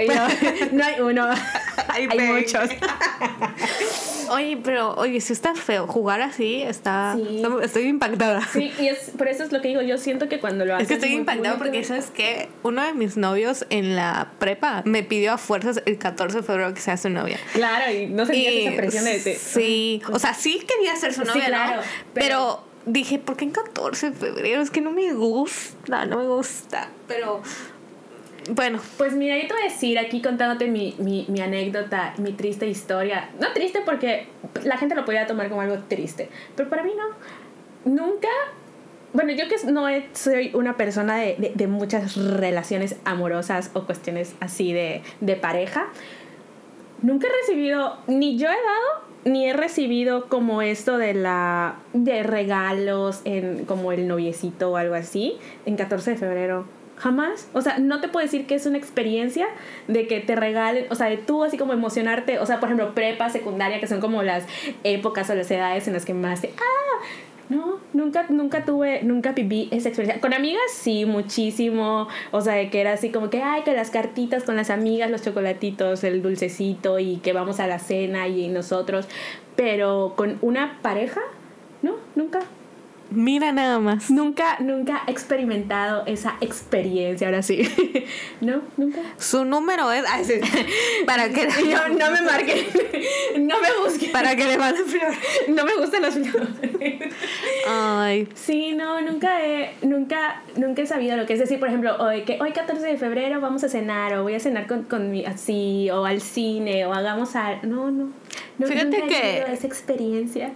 [0.73, 1.29] no hay uno,
[1.89, 2.71] hay, muchos.
[4.29, 5.87] Oye, pero oye, si está feo.
[5.87, 7.17] Jugar así está.
[7.63, 8.47] Estoy impactada.
[8.53, 9.83] Sí, y es, por eso es lo que digo.
[9.83, 10.83] Yo siento que cuando lo haces.
[10.83, 15.05] Es que estoy impactada porque, ¿sabes que Uno de mis novios en la prepa me
[15.05, 17.39] pidió a fuerzas el 14 de febrero que sea su novia.
[17.53, 19.37] Claro, y no sentías esa presión de.
[19.37, 21.83] Sí, o sea, sí quería ser su novia, claro,
[22.13, 24.61] pero, dije, ¿por qué en 14 de febrero?
[24.61, 26.89] Es que no me gusta, no me gusta.
[27.07, 27.43] Pero
[28.51, 28.81] bueno.
[28.97, 32.67] Pues mira, yo te voy a decir aquí contándote mi, mi, mi, anécdota, mi triste
[32.67, 33.31] historia.
[33.41, 34.27] No triste porque
[34.65, 37.93] la gente lo podía tomar como algo triste, pero para mí no.
[37.93, 38.29] Nunca
[39.13, 44.75] bueno, yo que no soy una persona de, de, muchas relaciones amorosas o cuestiones así
[44.75, 45.87] de, de, pareja,
[47.01, 52.25] nunca he recibido, ni yo he dado, ni he recibido como esto de la de
[52.25, 56.67] regalos en como el noviecito o algo así en 14 de febrero.
[56.97, 57.49] Jamás.
[57.53, 59.47] O sea, no te puedo decir que es una experiencia
[59.87, 62.95] de que te regalen, o sea, de tú así como emocionarte, o sea, por ejemplo,
[62.95, 64.45] prepa, secundaria, que son como las
[64.83, 67.05] épocas o las edades en las que más te, ah,
[67.49, 70.21] no, nunca, nunca tuve, nunca viví esa experiencia.
[70.21, 72.09] Con amigas sí, muchísimo.
[72.33, 75.11] O sea, de que era así como que, ay, que las cartitas con las amigas,
[75.11, 79.07] los chocolatitos, el dulcecito y que vamos a la cena y nosotros.
[79.55, 81.21] Pero con una pareja,
[81.83, 82.41] no, nunca.
[83.11, 84.11] Mira nada más.
[84.11, 87.63] Nunca, nunca he experimentado esa experiencia, ahora sí.
[88.41, 89.01] no, nunca.
[89.17, 90.05] Su número es.
[91.07, 91.47] para que.
[91.47, 92.67] No, no me marquen.
[93.47, 94.11] no me busquen.
[94.13, 95.19] Para que le manden flores.
[95.49, 97.15] No me gustan las flores.
[97.69, 98.29] Ay.
[98.35, 102.23] Sí, no, nunca he, nunca, nunca he sabido lo que es decir, por ejemplo, hoy,
[102.23, 105.25] que hoy 14 de febrero vamos a cenar, o voy a cenar con, con mi
[105.25, 107.61] así, o al cine, o hagamos algo.
[107.67, 108.11] No, no.
[108.59, 109.39] no Fíjate nunca que.
[109.39, 110.51] He esa experiencia.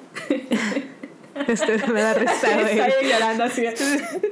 [1.46, 2.79] Este, me da risa, güey.
[2.79, 3.62] Estoy llorando así.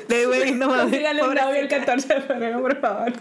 [0.09, 0.83] De güey, no mames.
[0.85, 3.13] Consíganle un novio el 14 de febrero, por favor.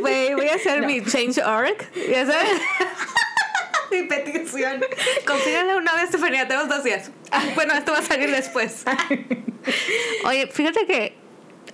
[0.00, 1.76] Güey, voy a hacer mi change.org.
[2.10, 2.60] ¿Ya sabes?
[3.90, 4.84] mi petición.
[5.26, 6.46] Consíganle una vez, Estefanía.
[6.46, 7.10] Tenemos dos días.
[7.54, 8.84] Bueno, esto va a salir después.
[10.24, 11.19] Oye, fíjate que.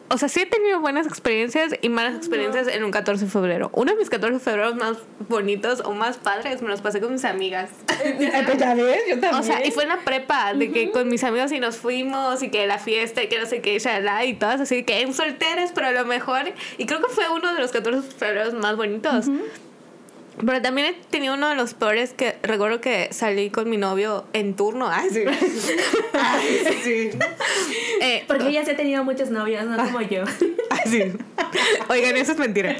[0.08, 3.70] O sea, sí he tenido buenas experiencias y malas experiencias en un 14 de febrero.
[3.72, 7.12] Uno de mis 14 de febrero más bonitos o más padres me los pasé con
[7.12, 7.70] mis amigas.
[7.86, 9.34] Pues ya ves, yo también.
[9.34, 12.42] O sea, y fue en la prepa, de que con mis amigos y nos fuimos
[12.42, 15.12] y que la fiesta y que no sé qué, shalala, y todas así, que en
[15.12, 16.52] solteras, pero a lo mejor.
[16.78, 19.26] Y creo que fue uno de los 14 de febrero más bonitos.
[20.44, 24.24] Pero también he tenido uno de los peores que recuerdo que salí con mi novio
[24.32, 24.88] en turno.
[24.90, 25.24] Ay, sí.
[26.12, 27.10] Ay, sí.
[28.00, 30.24] Eh, Porque ella sí ha tenido muchos novios, no como yo.
[30.70, 31.12] Así.
[31.88, 32.76] Oigan, eso es mentira.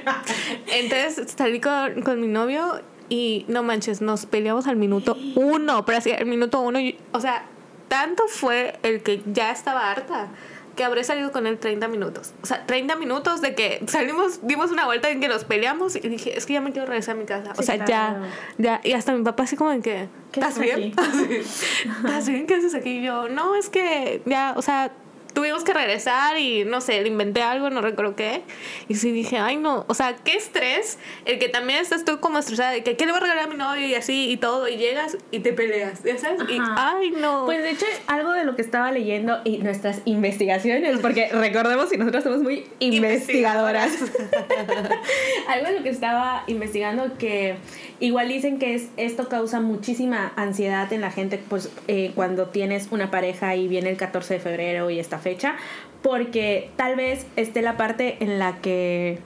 [0.66, 5.84] Entonces salí con, con mi novio y no manches, nos peleamos al minuto uno.
[5.86, 6.78] Pero así, al minuto uno,
[7.12, 7.46] o sea,
[7.88, 10.28] tanto fue el que ya estaba harta
[10.76, 12.32] que habré salido con él 30 minutos.
[12.42, 16.00] O sea, 30 minutos de que salimos, dimos una vuelta en que nos peleamos y
[16.00, 17.52] dije, es que ya me quiero regresar a mi casa.
[17.56, 18.24] o sea, claro.
[18.58, 18.80] ya, ya.
[18.84, 20.94] Y hasta mi papá así como en que, ¿Qué ¿estás bien?
[22.04, 22.46] ¿Estás bien?
[22.46, 22.98] ¿Qué haces aquí?
[22.98, 24.92] Y yo, no, es que ya, o sea,
[25.36, 28.40] tuvimos que regresar y no sé, le inventé algo, no recuerdo qué.
[28.88, 32.38] Y sí dije, ay no, o sea, qué estrés, el que también estás tú como
[32.38, 33.86] estresada de que, ¿qué le voy a regalar a mi novio?
[33.86, 36.40] Y así y todo, y llegas y te peleas, ¿ya sabes?
[36.48, 36.94] Y, Ajá.
[36.96, 37.44] ay no.
[37.44, 41.98] Pues de hecho, algo de lo que estaba leyendo y nuestras investigaciones, porque recordemos que
[41.98, 43.92] nosotros somos muy investigadoras.
[45.48, 47.56] algo de lo que estaba investigando que
[48.00, 52.88] igual dicen que es, esto causa muchísima ansiedad en la gente pues eh, cuando tienes
[52.90, 55.56] una pareja y viene el 14 de febrero y esta fecha,
[56.02, 59.18] porque tal vez esté la parte en la que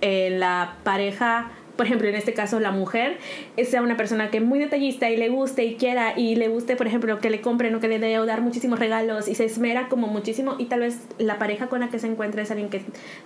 [0.00, 3.18] eh, la pareja, por ejemplo, en este caso la mujer,
[3.56, 6.46] eh, sea una persona que es muy detallista y le guste y quiera y le
[6.46, 9.34] guste, por ejemplo, que le compren o que le dé o dar muchísimos regalos y
[9.34, 12.52] se esmera como muchísimo y tal vez la pareja con la que se encuentra es
[12.52, 12.82] alguien que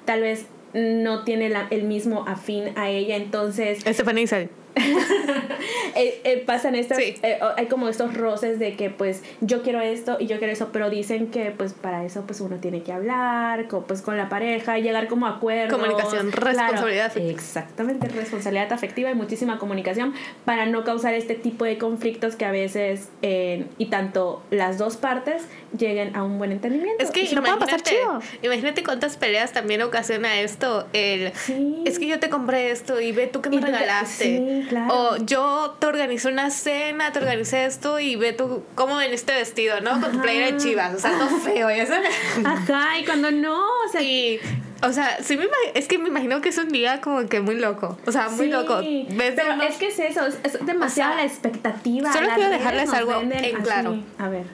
[0.07, 4.49] tal vez no tiene el mismo afín a ella, entonces Estefanía Isabel.
[5.95, 7.15] eh, eh, pasan estas, Sí.
[7.23, 10.71] eh, hay como estos roces de que pues yo quiero esto y yo quiero eso,
[10.73, 14.29] pero dicen que pues para eso pues uno tiene que hablar con, pues con la
[14.29, 15.79] pareja, llegar como a acuerdos.
[15.79, 16.47] Comunicación, Claro.
[16.53, 17.33] responsabilidad afectiva.
[17.33, 22.51] Exactamente, responsabilidad afectiva y muchísima comunicación para no causar este tipo de conflictos que a
[22.51, 25.43] veces y tanto las dos partes
[25.77, 27.03] lleguen a un buen entendimiento.
[27.03, 28.21] Es que Y se lo puedan pasar chido.
[28.43, 30.87] imagínate cuántas peleas también ocasiona esto.
[30.93, 31.83] El, Sí.
[31.87, 34.62] Es que yo te compré esto y ve tú que me te- regalaste.
[34.63, 34.95] Sí, claro.
[34.95, 39.35] O yo te organizé una cena, te organicé esto y ve tú cómo en este
[39.35, 40.01] vestido, ¿no?
[40.01, 40.95] Con tu playera de chivas.
[40.95, 42.11] O sea, todo feo, ya sabes.
[42.45, 44.41] Ajá, y cuando no, o sea, Y,
[44.83, 47.55] o sea, sí me es que me imagino que es un día como que muy
[47.57, 47.99] loco.
[48.07, 48.79] O sea, muy Sí, loco.
[48.79, 49.35] ¿Ves?
[49.37, 52.13] Pero unos- es que es eso, es, es demasiada O sea, la expectativa.
[52.13, 53.53] solo quiero dejarles algo en así.
[53.63, 53.97] claro.
[54.19, 54.47] A ver.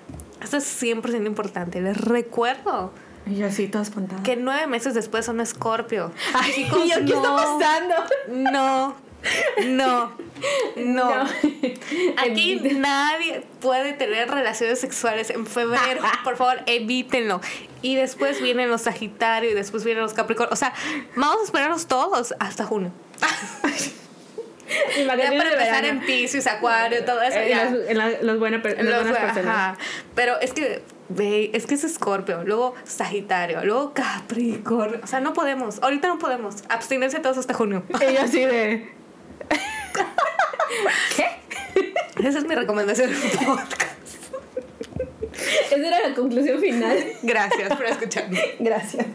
[0.42, 1.80] Esto es 100% importante.
[1.80, 2.92] Les recuerdo
[3.26, 4.22] Y yo así, toda espantada.
[4.22, 6.12] que nueve meses después son Scorpio.
[6.34, 7.36] Ay, Chicos, ¿y yo, ¿qué está no.
[7.36, 7.94] pasando?
[8.52, 8.94] No,
[9.66, 10.12] no,
[10.76, 11.10] no.
[12.16, 16.02] Aquí nadie puede tener relaciones sexuales en febrero.
[16.24, 17.40] Por favor, evítenlo.
[17.82, 20.52] Y después vienen los Sagitario y después vienen los Capricornio.
[20.52, 20.72] O sea,
[21.16, 22.92] vamos a esperarnos todos hasta junio.
[24.96, 27.38] Ya para empezar en Pisces, Acuario, todo eso.
[27.38, 27.70] Eh, ya.
[27.70, 29.46] los, en la- los, buena per- las Los- buenas personas.
[29.56, 29.78] ajá.
[30.14, 35.00] Pero es que, ve, es que es Escorpio, luego Sagitario, luego Capricornio.
[35.02, 35.78] O sea, no podemos.
[35.82, 36.56] Ahorita no podemos.
[36.68, 37.82] Abstenerse todos hasta junio.
[37.88, 38.92] Yo así de.
[42.22, 43.82] Esa es mi recomendación del podcast.
[45.70, 47.12] Esa era la conclusión final.
[47.22, 48.40] Gracias por escucharme.
[48.58, 49.06] Gracias.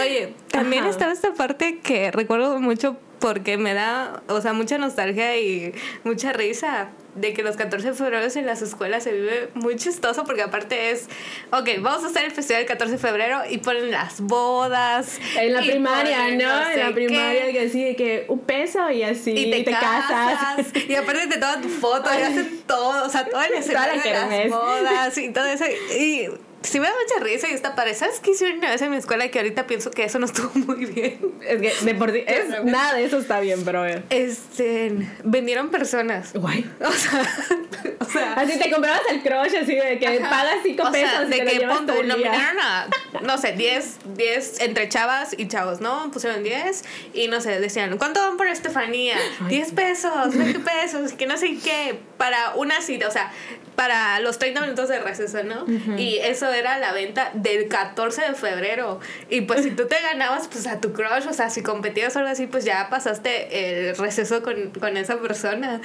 [0.00, 0.90] Oye, también Ajá.
[0.90, 6.32] estaba esta parte que recuerdo mucho porque me da, o sea, mucha nostalgia y mucha
[6.32, 10.42] risa de que los 14 de febrero en las escuelas se vive muy chistoso porque
[10.42, 11.08] aparte es,
[11.50, 15.18] ok, vamos a hacer el festival el 14 de febrero y ponen las bodas.
[15.36, 16.64] En la primaria, ponen ¿no?
[16.66, 19.32] sé en la primaria qué, que así de que un peso y así.
[19.32, 23.42] Y te, casas, y aparte te toman tu foto y hacen todo, o sea, todo
[23.42, 25.64] el la escenario de las bodas y todo eso.
[25.98, 26.28] Y
[26.62, 27.94] sí me da mucha risa y está padre.
[27.94, 30.50] ¿Sabes qué hicieron una vez en mi escuela que ahorita pienso que eso no estuvo
[30.54, 31.18] muy bien?
[31.46, 32.24] Es que de por sí.
[32.26, 33.84] es- nada de eso está bien, pero.
[34.10, 34.92] Este,
[35.24, 36.32] vendieron personas.
[36.32, 36.68] Guay.
[36.80, 37.22] O sea,
[38.00, 40.30] o sea, Así te comprabas el crush, así de que ajá.
[40.30, 41.26] pagas 5 O sea, pesos.
[41.26, 41.66] y de te que día.
[42.04, 42.88] nominaron a,
[43.22, 46.10] no sé, 10, 10 entre chavas y chavos, ¿no?
[46.10, 49.16] Pusieron 10 y no sé, decían, ¿cuánto van por Estefanía?
[49.48, 53.32] 10 pesos, 20 pesos, que no sé qué, para una cita, o sea,
[53.76, 55.66] para los 30 minutos de receso, ¿no?
[55.98, 59.00] Y eso era la venta del 14 de febrero.
[59.28, 62.20] Y pues si tú te ganabas pues a tu crush, o sea, si competías o
[62.20, 65.80] algo así, pues ya pasaste el receso con, con esa persona.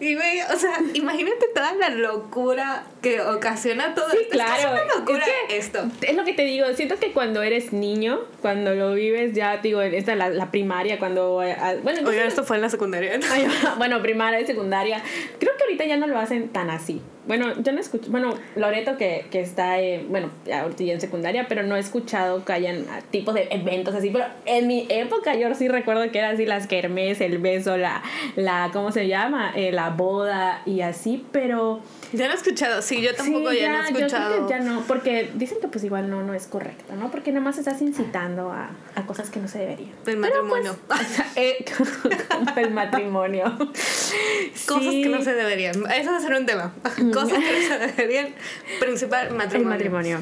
[0.00, 4.32] Y güey, o sea, imagínate toda la locura que ocasiona todo sí, esto.
[4.32, 5.84] Claro, es una locura es que, esto.
[6.02, 9.80] Es lo que te digo, siento que cuando eres niño, cuando lo vives ya, digo,
[9.80, 11.42] esta la, la primaria, cuando...
[11.82, 13.18] Bueno, Oigan, esto fue en la secundaria.
[13.18, 13.26] ¿no?
[13.76, 15.02] Bueno, primaria y secundaria.
[15.38, 17.00] Creo que ahorita ya no lo hacen tan así.
[17.26, 21.46] Bueno, yo no escucho, bueno, Loreto que, que está, eh, bueno, ahorita ya en secundaria,
[21.48, 25.52] pero no he escuchado que hayan tipos de eventos así, pero en mi época yo
[25.54, 28.02] sí recuerdo que eran así las kermes, el beso, la,
[28.36, 29.52] la ¿cómo se llama?
[29.56, 31.80] Eh, la boda y así, pero...
[32.12, 34.46] Ya no he escuchado, sí, yo tampoco sí, ya, no he yo creo escuchado.
[34.46, 37.10] que ya no, porque dicen que pues igual no, no es correcto, ¿no?
[37.10, 39.90] Porque nada más estás incitando a, a cosas que no se deberían.
[40.06, 40.76] El Pero, matrimonio.
[40.86, 41.00] pues,
[41.36, 41.64] eh,
[42.56, 43.56] el matrimonio.
[43.58, 45.02] Cosas Sí.
[45.02, 45.74] que no se deberían.
[45.90, 46.72] Eso va a ser un tema.
[47.12, 48.34] Cosas que no se deberían.
[48.80, 49.56] Principal, matrimonio.
[49.56, 50.18] El matrimonio.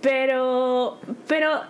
[0.00, 1.62] Pero, pero,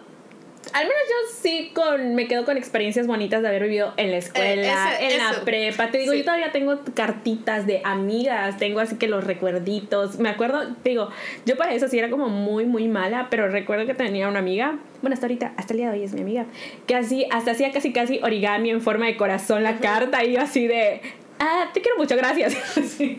[0.73, 4.17] al menos yo sí con, me quedo con experiencias bonitas de haber vivido en la
[4.19, 5.91] escuela, ese- en la prepa.
[5.91, 6.19] Te digo, Sí.
[6.19, 10.19] yo todavía tengo cartitas de amigas, tengo así que los recuerditos.
[10.19, 11.09] Me acuerdo, te digo,
[11.47, 14.79] yo para eso sí era como muy, muy mala, pero recuerdo que tenía una amiga,
[15.03, 16.47] bueno, hasta ahorita, hasta el día de hoy es mi amiga,
[16.87, 20.41] que así, hasta hacía casi, casi origami en forma de corazón la carta y yo
[20.41, 21.01] así de...
[21.41, 22.53] Ah, te quiero mucho, gracias.
[22.99, 23.17] Sí.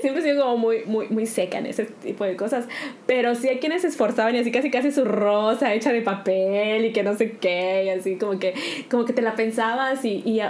[0.00, 2.66] Siempre he sido como muy, muy, muy seca en ese tipo de cosas.
[3.06, 6.84] Pero sí hay quienes se esforzaban y así casi casi su rosa hecha de papel
[6.84, 8.54] y que no sé qué, y así como que,
[8.90, 10.40] como que te la pensabas y, y,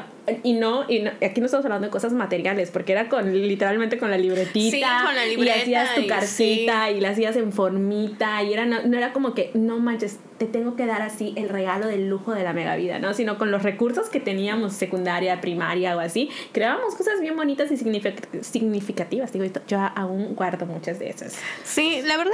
[0.42, 3.98] y no, y no- aquí no estamos hablando de cosas materiales, porque era con literalmente
[3.98, 4.76] con la libretita.
[4.76, 8.52] Sí, con la Y libreta hacías tu y cartita y la hacías en formita y
[8.52, 11.86] era, no, no era como que, no manches, te tengo que dar así el regalo
[11.86, 13.14] del lujo de la mega vida, ¿no?
[13.14, 17.76] Sino con los recursos que teníamos secundaria, primaria o así, creábamos cosas bien bonitas y
[17.76, 19.32] signific- significativas.
[19.32, 21.38] Digo, yo aún guardo muchas de esas.
[21.64, 22.32] Sí, la verdad,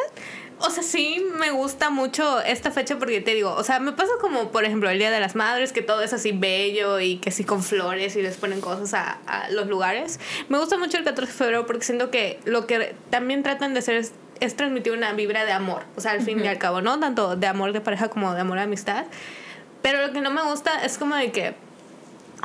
[0.62, 4.12] o sea, sí me gusta mucho esta fecha porque te digo, o sea, me pasa
[4.20, 7.31] como, por ejemplo, el Día de las Madres, que todo es así bello y que
[7.31, 10.20] sí con flores y les ponen cosas a, a los lugares.
[10.48, 13.81] Me gusta mucho el 14 de febrero porque siento que lo que también tratan de
[13.81, 16.81] hacer es, es transmitir una vibra de amor, o sea, al fin y al cabo,
[16.81, 16.98] ¿no?
[16.98, 19.05] Tanto de amor de pareja como de amor de amistad.
[19.83, 21.55] Pero lo que no me gusta es como de que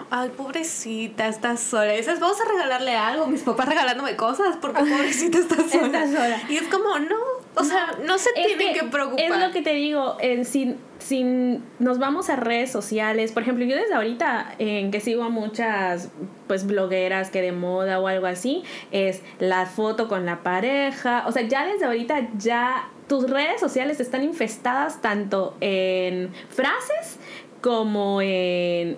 [0.10, 1.94] Ay, pobrecita, estás sola.
[1.94, 3.28] Y dices, vamos a regalarle algo.
[3.28, 5.86] Mis papás regalándome cosas porque pobrecita está sola.
[5.86, 6.42] Está sola.
[6.50, 7.16] Y es como, no.
[7.56, 9.26] O sea, no se Es tienen que, preocupar.
[9.26, 10.76] Es lo que te digo, si
[11.80, 16.10] nos vamos a redes sociales, por ejemplo, yo desde ahorita en que sigo a muchas
[16.48, 21.32] pues blogueras que de moda o algo así, es la foto con la pareja, o
[21.32, 27.18] sea, ya desde ahorita ya tus redes sociales están infestadas tanto en frases
[27.62, 28.98] como en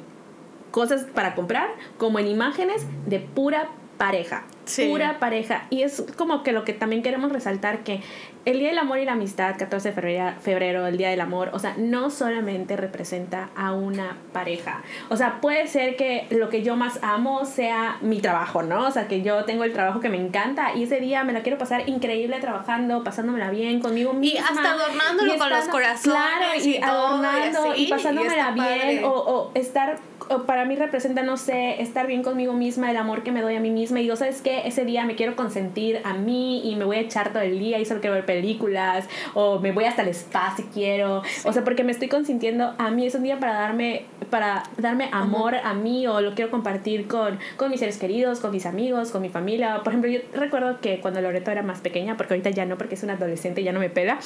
[0.71, 4.43] cosas para comprar, como en imágenes de pura pareja.
[4.63, 4.87] Sí.
[4.87, 5.65] Pura pareja.
[5.71, 8.01] Y es como que lo que también queremos resaltar que
[8.45, 11.49] el Día del Amor y la Amistad, 14 de febrero, febrero, el Día del Amor,
[11.53, 14.83] o sea, no solamente representa a una pareja.
[15.09, 18.85] O sea, puede ser que lo que yo más amo sea mi trabajo, ¿no?
[18.87, 21.41] O sea, que yo tengo el trabajo que me encanta y ese día me la
[21.41, 24.47] quiero pasar increíble trabajando, pasándomela bien conmigo Y misma.
[24.49, 27.89] hasta adornándolo Y con los corazones Claro, y, y todo, y adornando así, y y
[27.89, 29.03] pasándomela bien padre.
[29.03, 29.99] o, o estar
[30.45, 33.59] para mí representa, no sé, estar bien conmigo misma, el amor que me doy a
[33.59, 33.99] mí misma.
[34.01, 34.67] Y yo, ¿sabes qué?
[34.67, 37.79] Ese día me quiero consentir a mí y me voy a echar todo el día
[37.79, 41.23] y solo quiero ver películas o me voy hasta el spa si quiero.
[41.45, 43.05] O sea, porque me estoy consintiendo a mí.
[43.05, 47.39] Es un día para darme, para darme amor a mí o lo quiero compartir con,
[47.57, 49.77] con mis seres queridos, con mis amigos, con mi familia.
[49.83, 52.95] Por ejemplo, yo recuerdo que cuando Loreto era más pequeña, porque ahorita ya no, porque
[52.95, 54.19] es una adolescente y ya no me pela,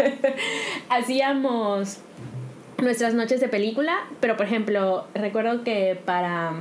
[0.88, 2.00] hacíamos
[2.78, 6.54] nuestras noches de película, pero por ejemplo, recuerdo que para,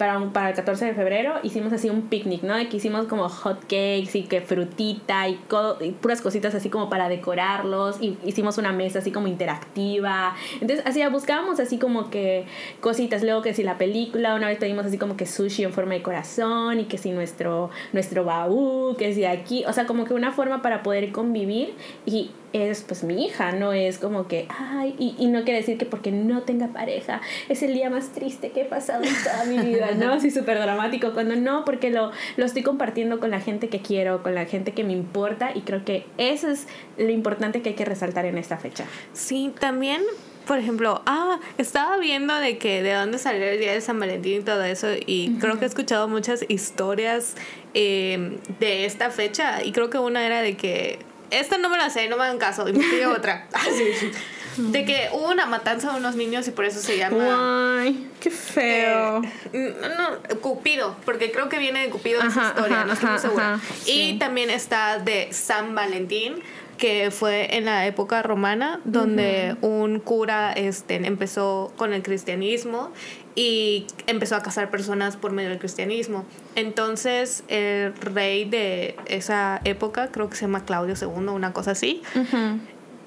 [0.00, 2.54] para, un- para el 14 de febrero hicimos así un picnic, ¿no?
[2.70, 5.38] Que hicimos como hot cakes y que frutita y,
[5.82, 10.34] y puras cositas así como para decorarlos y hicimos una mesa así como interactiva.
[10.60, 12.46] Entonces, así buscábamos así como que
[12.80, 15.92] cositas, luego que si la película, una vez pedimos así como que sushi en forma
[15.94, 20.14] de corazón y que si nuestro, nuestro baú, que si aquí, o sea, como que
[20.14, 21.74] una forma para poder convivir
[22.06, 25.78] y es pues mi hija, no es como que, ay, y, y no quiere decir
[25.78, 29.44] que porque no tenga pareja es el día más triste que he pasado en toda
[29.44, 30.12] mi vida, ¿no?
[30.12, 34.22] Así súper dramático, cuando no, porque lo, lo estoy compartiendo con la gente que quiero,
[34.22, 36.66] con la gente que me importa y creo que eso es
[36.98, 38.84] lo importante que hay que resaltar en esta fecha.
[39.12, 40.02] Sí, también,
[40.46, 44.40] por ejemplo, ah, estaba viendo de que de dónde salió el día de San Valentín
[44.40, 47.36] y todo eso, y creo que he escuchado muchas historias
[47.74, 50.98] eh, de esta fecha, y creo que una era de que.
[51.30, 53.46] Esta no me la sé, no me hagan caso, investigué otra.
[53.52, 54.12] Así.
[54.56, 57.80] de que hubo una matanza de unos niños y por eso se llama.
[57.80, 59.22] Ay, qué feo.
[59.52, 63.60] Eh, no, Cupido, porque creo que viene de Cupido esa historia, no estoy muy segura.
[63.86, 66.42] y también está de San Valentín
[66.80, 72.90] que fue en la época romana, donde un cura este, empezó con el cristianismo
[73.34, 76.24] y empezó a casar personas por medio del cristianismo.
[76.56, 82.02] Entonces, el rey de esa época, creo que se llama Claudio II, una cosa así,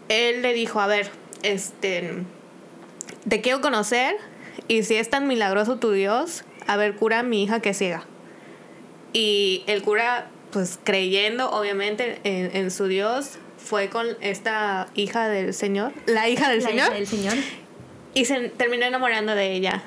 [0.09, 1.09] él le dijo, a ver,
[1.43, 2.23] este,
[3.27, 4.15] te quiero conocer
[4.67, 8.05] y si es tan milagroso tu Dios, a ver, cura a mi hija que ciega.
[9.11, 15.53] Y el cura, pues creyendo obviamente en, en su Dios, fue con esta hija del
[15.53, 16.93] señor, la hija del señor.
[16.93, 17.35] del señor.
[18.13, 19.83] Y se terminó enamorando de ella.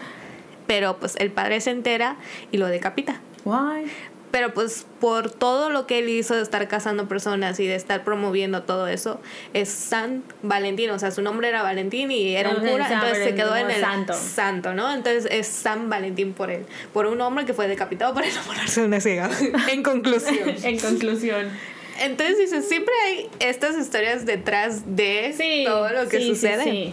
[0.67, 2.17] Pero pues el padre se entera
[2.53, 3.21] y lo decapita.
[3.45, 3.91] Why?
[4.37, 8.05] Pero pues por todo lo que él hizo de estar casando personas y de estar
[8.05, 9.19] promoviendo todo eso,
[9.55, 10.91] es San Valentín.
[10.91, 13.81] O sea, su nombre era Valentín y era un cura, entonces se quedó en el
[13.81, 14.13] santo.
[14.13, 14.93] santo, ¿no?
[14.93, 16.67] Entonces es San Valentín por él.
[16.93, 19.31] Por un hombre que fue decapitado por enamorarse de una ciega.
[19.73, 20.55] en conclusión.
[20.63, 21.49] en conclusión.
[22.01, 26.93] Entonces dices, siempre hay estas historias detrás de todo lo que sucede.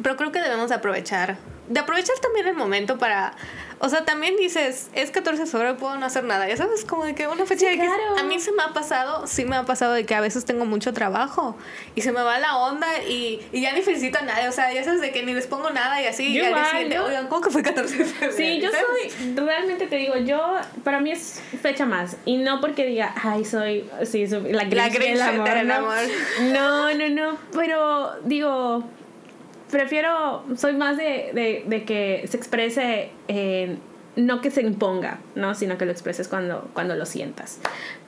[0.00, 1.38] Pero creo que debemos aprovechar.
[1.72, 3.34] De aprovechar también el momento para
[3.84, 6.46] o sea, también dices, es 14 de febrero, puedo no hacer nada.
[6.46, 9.26] Ya sabes, como de que una fecha de que a mí se me ha pasado,
[9.26, 11.56] sí me ha pasado de que a veces tengo mucho trabajo
[11.96, 14.46] y se me va la onda y, y ya ni felicito a nadie.
[14.46, 16.28] O sea, ya sabes de que ni les pongo nada y así.
[16.28, 18.32] y al día siguiente, oigan, ¿cómo que fue 14 de febrero?
[18.36, 22.16] Sí, yo soy, realmente te digo, yo, para mí es fecha más.
[22.24, 25.48] Y no porque diga, ay, soy, sí, soy la Grinch, la amor.
[25.48, 25.96] amor.
[26.52, 27.36] No, no, no.
[27.50, 28.84] Pero digo,
[29.72, 33.10] prefiero, soy más de, de, que se exprese,
[34.14, 35.56] no que se imponga, ¿no?
[35.56, 37.58] Sino que lo expreses cuando, cuando lo sientas.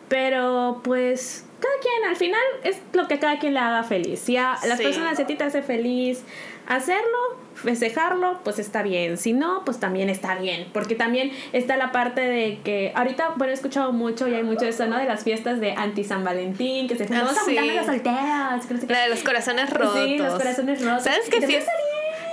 [0.08, 4.20] Pero pues cada quien, al final es lo que cada quien le haga feliz.
[4.20, 6.22] Si a las personas a ti te hace feliz
[6.66, 7.18] hacerlo,
[7.54, 9.16] festejarlo, pues está bien.
[9.16, 10.68] Si no, pues también está bien.
[10.72, 14.64] Porque también está la parte de que ahorita, bueno, he escuchado mucho y hay mucho
[14.64, 14.98] eso, ¿no?
[14.98, 18.90] De las fiestas de anti San Valentín, que se ah, vamos a las solteras.
[18.90, 20.04] La de los corazones rotos.
[20.04, 21.04] Sí, los corazones rotos.
[21.04, 21.70] ¿Sabes qué fiesta?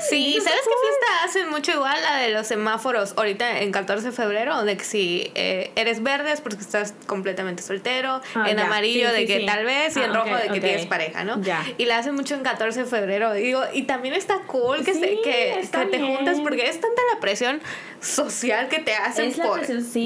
[0.10, 1.98] Sí, ¿sabes qué fiesta hacen mucho igual?
[2.02, 6.32] La de los semáforos, ahorita en 14 de febrero, de que si eh, eres verde
[6.32, 10.24] es porque estás completamente soltero, ah, en amarillo de que tal vez, y en ah,
[10.24, 11.42] rojo de que tienes pareja, ¿no?
[11.78, 15.22] Y la hacen mucho en 14 de febrero, digo, y también está cool que, que,
[15.22, 17.62] que te juntas porque es tanta la presión
[18.02, 19.62] social que te hacen por,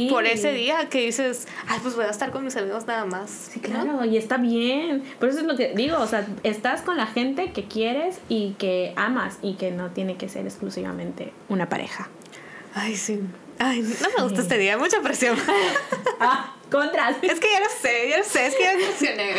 [0.09, 3.49] por ese día que dices, ay, pues voy a estar con mis amigos nada más.
[3.51, 5.03] Sí, claro, y está bien.
[5.19, 8.51] Por eso es lo que digo, o sea, estás con la gente que quieres y
[8.53, 12.09] que amas y que no tiene que ser exclusivamente una pareja.
[12.73, 13.21] Ay, sí.
[13.57, 15.37] Ay, no me gusta este día, mucha presión.
[16.19, 17.15] ah, contras.
[17.21, 19.33] Es que ya lo sé, ya lo sé, es que ya me emocioné.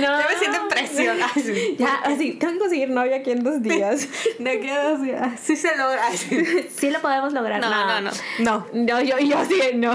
[0.00, 0.20] No.
[0.20, 1.16] Ya me siento en presión.
[1.78, 4.06] Ya, así, tengo que conseguir novia aquí en dos días.
[4.38, 5.40] De aquí a dos días.
[5.42, 6.12] Sí se logra.
[6.12, 6.90] sí.
[6.90, 7.60] lo podemos lograr.
[7.60, 8.10] No, no, no.
[8.40, 9.94] No, no yo, yo sí, no.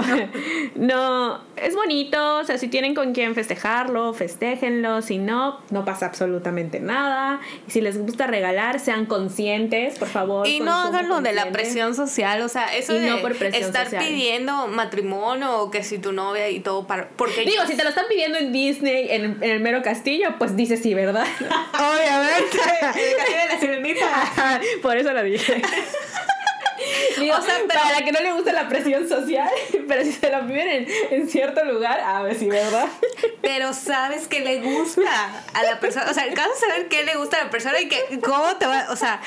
[0.74, 5.02] No, es bonito, o sea, si tienen con quien festejarlo, festéjenlo.
[5.02, 7.40] Si no, no pasa absolutamente nada.
[7.66, 10.46] Y si les gusta regalar, sean conscientes, por favor.
[10.46, 13.88] Y no hagan lo de la presión social, o sea, eso de no por estar
[13.90, 17.08] pidiendo matrimonio o que si tu novia y todo para...
[17.10, 20.80] Porque Digo, si te lo están pidiendo en Disney, en, el mero castillo, pues dices
[20.82, 21.26] sí, ¿verdad?
[21.74, 22.58] Obviamente.
[23.10, 24.60] el castillo de la sirenita.
[24.82, 25.62] por eso lo dije.
[27.32, 29.50] O sea, para que no le guste la presión social,
[29.88, 32.86] pero si se lo piden en, cierto lugar, a ver si, ¿verdad?
[33.42, 35.10] Pero sabes que le gusta
[35.54, 36.06] a la persona.
[36.10, 38.56] O sea, el caso es saber qué le gusta a la persona y que cómo
[38.56, 38.86] te va.
[38.90, 39.20] O sea,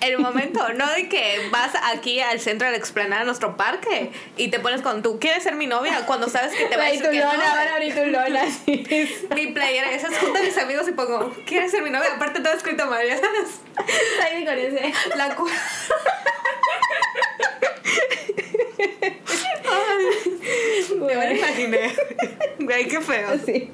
[0.00, 4.12] el momento, no de que vas aquí al centro de la explanada, a nuestro parque,
[4.36, 6.04] y te pones con tú, ¿quieres ser mi novia?
[6.06, 8.44] Cuando sabes que te va a decir que lona, van a abrir tu lona,
[9.34, 12.14] Mi playera, esas juntas mis amigos y pongo, ¿quieres ser mi novia?
[12.14, 13.60] Aparte todo escrito María, ¿sabes?
[14.22, 14.92] Ahí con ese.
[15.16, 15.48] La cu
[20.96, 21.90] me van a imaginar.
[22.58, 23.38] Güey, qué feo.
[23.44, 23.70] Sí.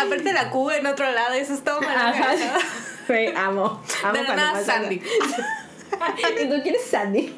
[0.00, 2.50] aparte la Q en otro lado, eso es todo maravilloso.
[3.08, 3.82] Güey, amo.
[4.04, 5.02] Amo De nada, Sandy.
[6.40, 7.36] ¿Y tú quieres Sandy?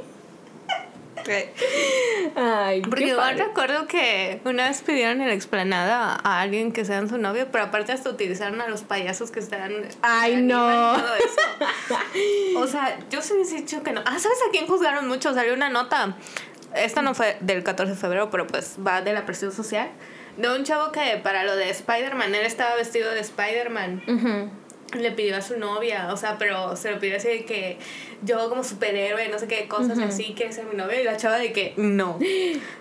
[2.36, 7.08] Ay, Porque yo recuerdo que una vez pidieron en la explanada a alguien que sean
[7.08, 9.72] su novio, pero aparte hasta utilizaron a los payasos que están.
[10.02, 10.94] Ay, no.
[12.56, 14.00] O sea, yo se hubiese dicho que no.
[14.06, 15.34] Ah, ¿sabes a quién juzgaron mucho?
[15.34, 16.16] Salió una nota.
[16.74, 19.88] Esta no fue del 14 de febrero, pero pues va de la presión social.
[20.36, 24.50] De un chavo que para lo de Spider-Man, él estaba vestido de Spider-Man.
[24.98, 27.78] Le pidió a su novia, o sea, pero se lo pidió así de que
[28.22, 31.38] yo como superhéroe, no sé qué cosas así, que sea mi novia, y la chava
[31.38, 32.18] de que no.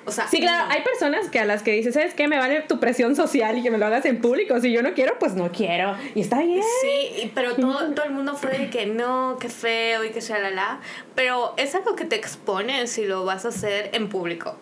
[0.05, 2.27] O sea, sí, claro, hay personas que a las que dices, ¿sabes qué?
[2.27, 4.59] Me vale tu presión social y que me lo hagas en público.
[4.59, 5.95] Si yo no quiero, pues no quiero.
[6.15, 6.63] Y está bien.
[6.81, 10.79] Sí, pero todo, todo el mundo fue de que no, qué feo y que la
[11.15, 14.57] Pero es algo que te expone si lo vas a hacer en público.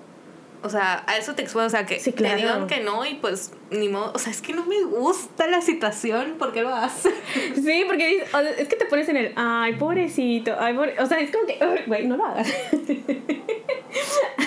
[0.64, 3.52] O sea, a eso te expone, o sea, que te digan que no y pues
[3.72, 7.14] ni modo, o sea, es que no me gusta la situación, ¿por qué lo haces?
[7.56, 8.26] Sí, porque
[8.58, 11.58] es que te pones en el, ay, pobrecito, ay, o sea, es como que,
[11.88, 12.48] güey, no lo hagas.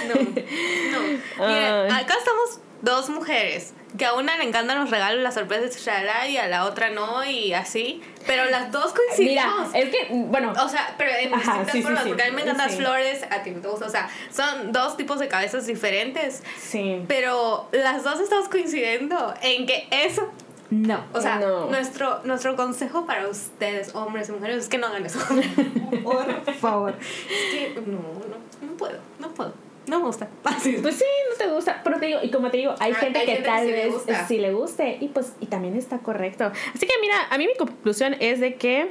[0.04, 1.46] No, no.
[1.46, 5.80] Miren, acá estamos dos mujeres que a una le encantan los regalos, las sorpresas,
[6.28, 8.02] y a la otra no, y así.
[8.26, 9.68] Pero las dos coincidimos.
[9.72, 10.52] Mira, es que, bueno.
[10.52, 13.50] O sea, pero en distintas formas, porque a mí me encantan las flores, a ti
[13.50, 13.86] no te gusta.
[13.86, 16.42] O sea, son dos tipos de cabezas diferentes.
[16.58, 17.04] Sí.
[17.06, 20.32] Pero las dos estamos coincidiendo en que eso
[20.70, 21.04] no.
[21.12, 21.38] O sea,
[21.70, 25.20] Nuestro, nuestro consejo para ustedes, hombres y mujeres, es que no hagan eso.
[26.02, 26.94] Por favor.
[26.98, 29.52] Es que no, no, no puedo, no puedo.
[29.86, 30.28] No me gusta.
[30.42, 31.80] Pues sí, no te gusta.
[31.84, 33.94] Pero te digo, y como te digo, hay ah, gente que tal vez
[34.26, 34.98] sí le guste.
[35.00, 36.50] Y pues, y también está correcto.
[36.74, 38.90] Así que mira, a mí mi conclusión es de que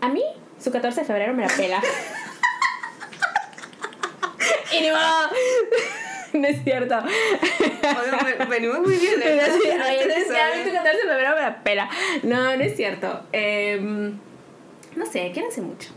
[0.00, 0.22] a mí
[0.58, 1.82] su 14 de febrero me la pela.
[4.72, 5.28] y ni modo.
[6.32, 6.98] no es cierto.
[6.98, 9.20] Oye, venimos muy bien.
[9.22, 9.40] ¿eh?
[9.42, 11.90] a mí tu 14 de febrero me la pela.
[12.22, 13.22] No, no es cierto.
[13.32, 14.12] Eh,
[14.96, 15.90] no sé, quédense mucho.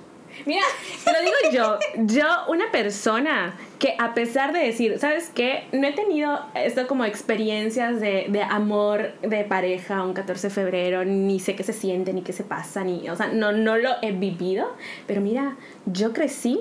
[0.46, 0.64] Mira,
[1.04, 5.66] te lo digo yo, yo una persona que a pesar de decir, ¿sabes qué?
[5.72, 11.06] No he tenido esto como experiencias de, de, amor de pareja un 14 de febrero,
[11.06, 13.90] ni sé qué se siente, ni qué se pasa, ni, o sea, no, no lo
[14.02, 14.68] he vivido,
[15.08, 16.60] pero mira, yo crecí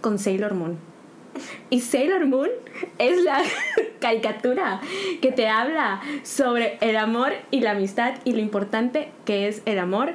[0.00, 0.78] con Sailor Moon.
[1.68, 2.50] Y Sailor Moon
[2.98, 3.42] es la
[4.00, 4.80] caricatura
[5.20, 9.78] que te habla sobre el amor y la amistad y lo importante que es el
[9.78, 10.12] amor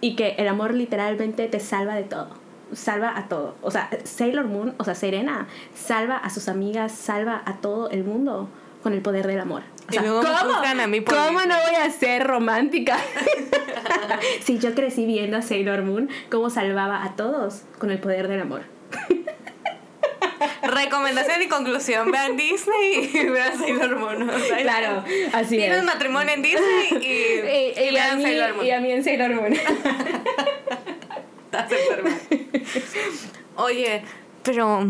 [0.00, 2.41] y que el amor literalmente te salva de todo
[2.72, 3.56] salva a todo.
[3.62, 8.04] O sea, Sailor Moon, o sea, Serena, salva a sus amigas, salva a todo el
[8.04, 8.48] mundo
[8.82, 9.62] con el poder del amor.
[9.88, 12.98] O sea, ¿cómo, ¿cómo no voy a ser romántica?
[14.44, 18.40] si yo crecí viendo a Sailor Moon, cómo salvaba a todos con el poder del
[18.40, 18.62] amor.
[20.62, 22.10] Recomendación y conclusión.
[22.10, 24.30] Vean Disney y vean Sailor Moon.
[24.62, 25.64] claro, así es.
[25.64, 28.66] Tienen matrimonio en Disney y, y, vean Sailor Moon.
[28.66, 29.54] Y a mí en Sailor Moon.
[31.52, 32.10] Estás enferma.
[33.56, 34.02] Oye,
[34.42, 34.86] pero.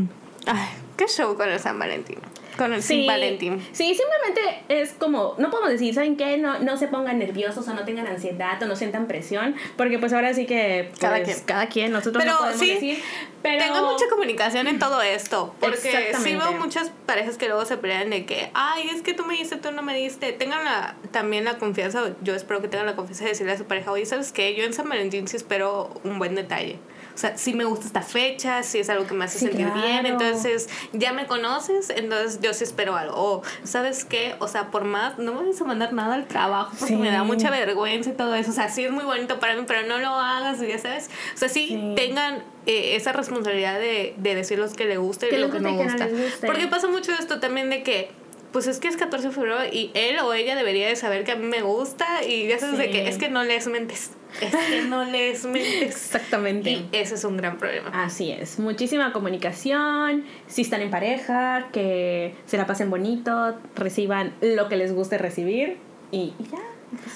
[0.47, 2.21] Ay, ¿Qué show con el San Valentín?
[2.57, 3.64] Con el San Valentín.
[3.72, 6.36] Sí, simplemente es como, no podemos decir, ¿saben qué?
[6.38, 10.12] No, no se pongan nerviosos o no tengan ansiedad o no sientan presión, porque pues
[10.12, 13.03] ahora sí que pues, cada quien, cada quien nosotros pero, no podemos sí, decir.
[13.42, 17.76] Pero tengan mucha comunicación en todo esto, porque sí veo muchas parejas que luego se
[17.76, 20.32] pelean de que, ay, es que tú me diste, tú no me diste.
[20.32, 23.64] Tengan la, también la confianza, yo espero que tengan la confianza de decirle a su
[23.64, 24.55] pareja, oye, ¿sabes qué?
[24.55, 26.78] Yo en San Valentín sí espero un buen detalle
[27.14, 30.07] o sea, si me gusta esta fecha, si es algo que me hace sentir bien,
[30.07, 33.14] entonces ya me conoces, entonces yo sí espero algo.
[33.16, 34.34] O, ¿sabes qué?
[34.38, 37.24] O sea, por más, no me vas a mandar nada al trabajo porque me da
[37.24, 38.51] mucha vergüenza y todo eso.
[38.51, 41.09] O sea, sí es muy bonito para mí, pero no lo hagas, ya sabes.
[41.34, 45.36] O sea, sí, tengan eh, esa responsabilidad de, de decir lo que le gusta y
[45.36, 46.09] lo que no gusta.
[46.45, 48.11] Porque pasa mucho esto también de que
[48.53, 51.32] pues es que es 14 de febrero y él o ella debería de saber que
[51.32, 54.11] a mí me gusta y ya sabes de que es que no les mentes.
[54.41, 55.83] Es que no les mentes.
[55.83, 56.70] Exactamente.
[56.70, 57.91] Y ese es un gran problema.
[58.05, 58.59] Así es.
[58.59, 60.24] Muchísima comunicación.
[60.47, 65.76] Si están en pareja, que se la pasen bonito, reciban lo que les guste recibir
[66.11, 66.59] y ya.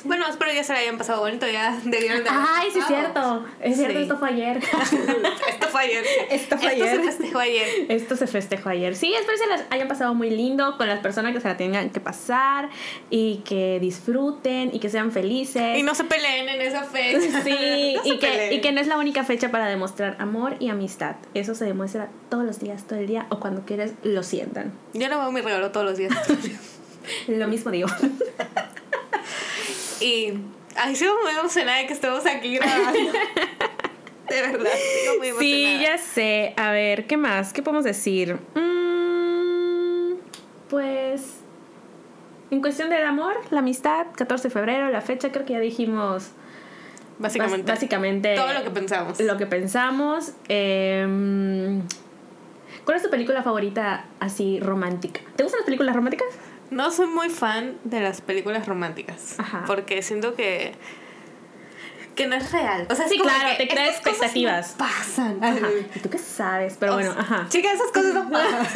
[0.05, 3.45] Bueno, espero ya se la hayan pasado bonito, ya debieron de Ay, sí, es cierto.
[3.61, 4.57] Es cierto, esto fue ayer.
[5.49, 6.05] esto fue ayer.
[6.31, 6.87] Esto fue ayer.
[6.87, 7.68] Esto se festejó ayer.
[7.89, 8.97] Esto se festejó ayer.
[8.97, 11.57] Sí, espero que se las hayan pasado muy lindo con las personas que se la
[11.57, 12.70] tengan que pasar
[13.11, 15.79] y que disfruten y que sean felices.
[15.79, 17.43] Y no se peleen en esa fecha.
[17.47, 21.16] Sí, y, que, y que no es la única fecha para demostrar amor y amistad.
[21.35, 24.72] Eso se demuestra todos los días, todo el día o cuando quieres lo sientan.
[24.95, 26.12] Yo no veo mi regalo todos los días.
[27.29, 27.89] lo mismo digo.
[30.01, 30.35] Y
[30.77, 32.99] ay, sigo muy emocionada de que estemos aquí grabando.
[34.29, 34.71] de verdad,
[35.03, 35.39] sigo muy emocionada.
[35.41, 36.55] Sí, ya sé.
[36.57, 37.53] A ver, ¿qué más?
[37.53, 38.39] ¿Qué podemos decir?
[38.55, 40.17] Mm,
[40.69, 41.41] pues.
[42.51, 46.31] En cuestión del amor, la amistad, 14 de febrero, la fecha, creo que ya dijimos.
[47.19, 47.73] Básicamente.
[47.73, 48.35] básicamente.
[48.37, 49.21] Todo lo que pensamos.
[49.21, 50.33] Lo que pensamos.
[50.49, 51.83] Em,
[52.85, 55.21] ¿Cuál es tu película favorita así romántica?
[55.35, 56.29] ¿Te gustan las películas románticas?
[56.71, 59.37] No soy muy fan de las películas románticas.
[59.67, 60.75] Porque siento que.
[62.14, 62.87] Que no es real.
[62.89, 64.75] O sea, sí, claro, te crea expectativas.
[64.79, 65.39] pasan.
[65.95, 66.77] ¿Y tú qué sabes?
[66.81, 67.47] Pero bueno, ajá.
[67.51, 68.67] Chicas, esas cosas no pasan.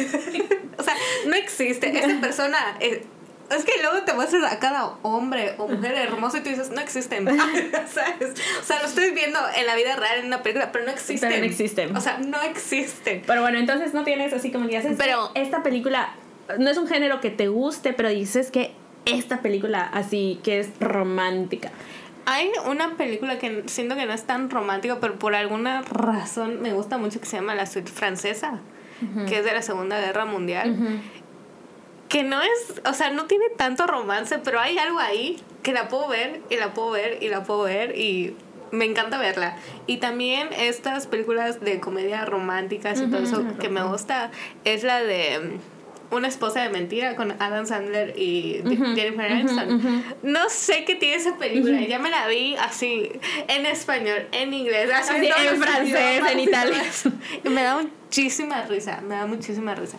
[0.77, 0.93] o sea,
[1.27, 1.89] no existe.
[1.97, 2.57] Esa persona.
[2.79, 3.03] Eh,
[3.49, 6.79] es que luego te muestras a cada hombre o mujer hermoso y tú dices, no
[6.79, 7.25] existen.
[7.93, 8.39] ¿Sabes?
[8.61, 11.27] O sea, lo estoy viendo en la vida real en una película, pero no existen.
[11.29, 11.97] Pero no existen.
[11.97, 13.23] O sea, no existen.
[13.27, 14.95] Pero bueno, entonces no tienes así como que haces.
[14.97, 16.13] Pero- esta película
[16.59, 18.73] no es un género que te guste, pero dices que
[19.05, 21.71] esta película así que es romántica.
[22.25, 26.71] Hay una película que siento que no es tan romántica, pero por alguna razón me
[26.71, 28.59] gusta mucho que se llama La Suite Francesa,
[29.27, 31.01] que es de la Segunda Guerra Mundial.
[32.09, 35.87] Que no es, o sea, no tiene tanto romance, pero hay algo ahí que la
[35.87, 38.35] puedo ver y la puedo ver y la puedo ver y
[38.71, 39.55] me encanta verla.
[39.87, 44.31] Y también estas películas de comedia románticas y todo eso que me gusta
[44.63, 45.57] es la de
[46.11, 48.61] Una esposa de mentira con Adam Sandler y
[48.95, 50.03] Jennifer Aniston.
[50.23, 53.09] No sé qué tiene esa película, ya me la vi así
[53.47, 56.83] en español, en inglés, así en los francés, idiomas en italiano.
[57.49, 59.97] me da muchísima risa, me da muchísima risa.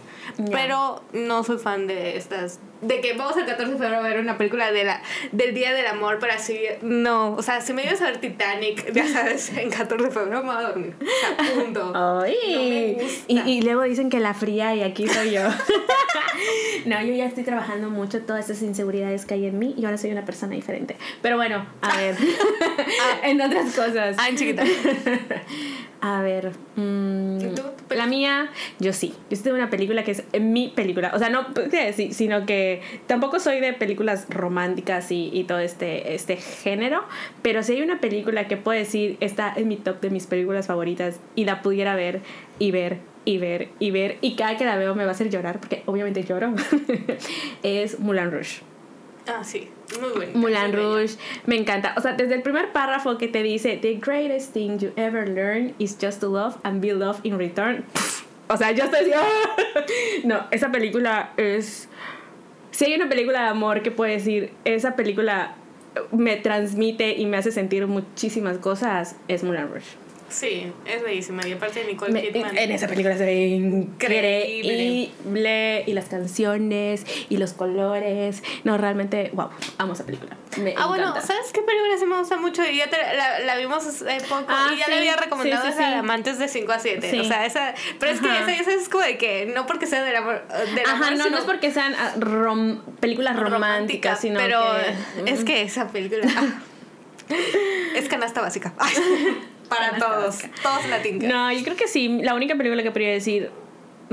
[0.50, 2.60] Pero no soy fan de estas.
[2.82, 5.72] De que vamos el 14 de febrero a ver una película de la, del Día
[5.72, 6.60] del Amor, pero así.
[6.82, 7.34] No.
[7.34, 10.52] O sea, si me ibas a ver Titanic, ya sabes, en 14 de febrero me
[10.52, 10.94] voy a dormir.
[11.00, 11.92] O sea, punto.
[11.92, 15.42] No y, y luego dicen que la fría y aquí soy yo.
[16.86, 19.98] no, yo ya estoy trabajando mucho todas esas inseguridades que hay en mí y ahora
[19.98, 20.96] soy una persona diferente.
[21.20, 22.16] Pero bueno, a ver.
[23.22, 24.16] en otras cosas.
[24.18, 24.64] Ah, en chiquita.
[26.04, 27.38] A ver, mm.
[27.38, 29.14] ¿Tu la mía, yo sí.
[29.30, 31.12] Yo sí tengo una película que es mi película.
[31.14, 31.46] O sea, no
[31.94, 32.71] sí, sino que
[33.06, 37.04] tampoco soy de películas románticas y, y todo este, este género.
[37.42, 40.66] Pero sí hay una película que puedo decir está en mi top de mis películas
[40.66, 42.20] favoritas y la pudiera ver
[42.58, 44.18] y ver y ver y ver.
[44.20, 46.52] Y cada que la veo me va a hacer llorar porque obviamente lloro.
[47.62, 48.62] es Moulin Rouge.
[49.26, 49.68] Ah, sí.
[50.00, 50.38] Muy bonita.
[50.38, 50.76] Moulin muy bella.
[50.76, 51.16] Rouge,
[51.46, 51.94] me encanta.
[51.96, 55.74] O sea, desde el primer párrafo que te dice, The greatest thing you ever learn
[55.78, 57.84] is just to love and be loved in return.
[58.48, 59.56] O sea, yo estoy ¡ah!
[60.24, 61.88] No, esa película es...
[62.72, 65.54] Si hay una película de amor que puede decir, esa película
[66.10, 70.01] me transmite y me hace sentir muchísimas cosas, es Moulin Rouge.
[70.32, 71.46] Sí, es bellísima.
[71.46, 72.56] Y aparte de Nicole Me- Kidman.
[72.56, 75.82] en esa película se ve increíble.
[75.86, 78.42] Y las canciones y los colores.
[78.64, 80.36] No, realmente, wow, amo esa película.
[80.58, 81.14] Me Ah, bueno.
[81.20, 82.64] ¿sabes qué película sí me gusta mucho?
[82.64, 85.66] Y ya te- la, la vimos hace poco Ah, y ya sí, le había recomendado
[85.66, 85.98] sí, sí, esa.
[85.98, 87.10] Amantes de 5 a 7.
[87.10, 87.20] Sí.
[87.20, 87.74] O sea, esa.
[87.98, 90.42] Pero es que esa, esa es como de que no porque sea del amor.
[90.74, 94.60] Del Ajá, amor, no, sino no es porque sean ah, rom- películas románticas, sino pero
[95.24, 95.30] que...
[95.30, 96.22] es que esa película
[97.94, 98.72] es canasta básica.
[99.68, 101.00] Para todos, todos la.
[101.28, 103.50] No, yo creo que sí, la única película que podría decir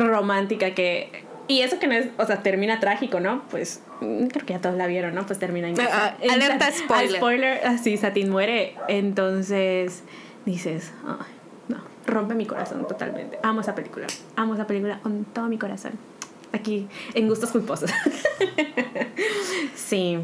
[0.07, 1.23] romántica que...
[1.47, 3.41] Y eso que no es, o sea, termina trágico, ¿no?
[3.49, 5.25] Pues mm, creo que ya todos la vieron, ¿no?
[5.25, 5.79] Pues termina en...
[5.81, 7.17] Ah, en- alerta ah, spoiler.
[7.17, 8.75] spoiler, así, Satín muere.
[8.87, 10.03] Entonces
[10.45, 11.33] dices, ay,
[11.67, 13.39] no, rompe mi corazón totalmente.
[13.41, 15.93] Amo esa película, amo esa película con todo mi corazón.
[16.53, 17.91] Aquí, en gustos culposos.
[19.75, 20.19] sí.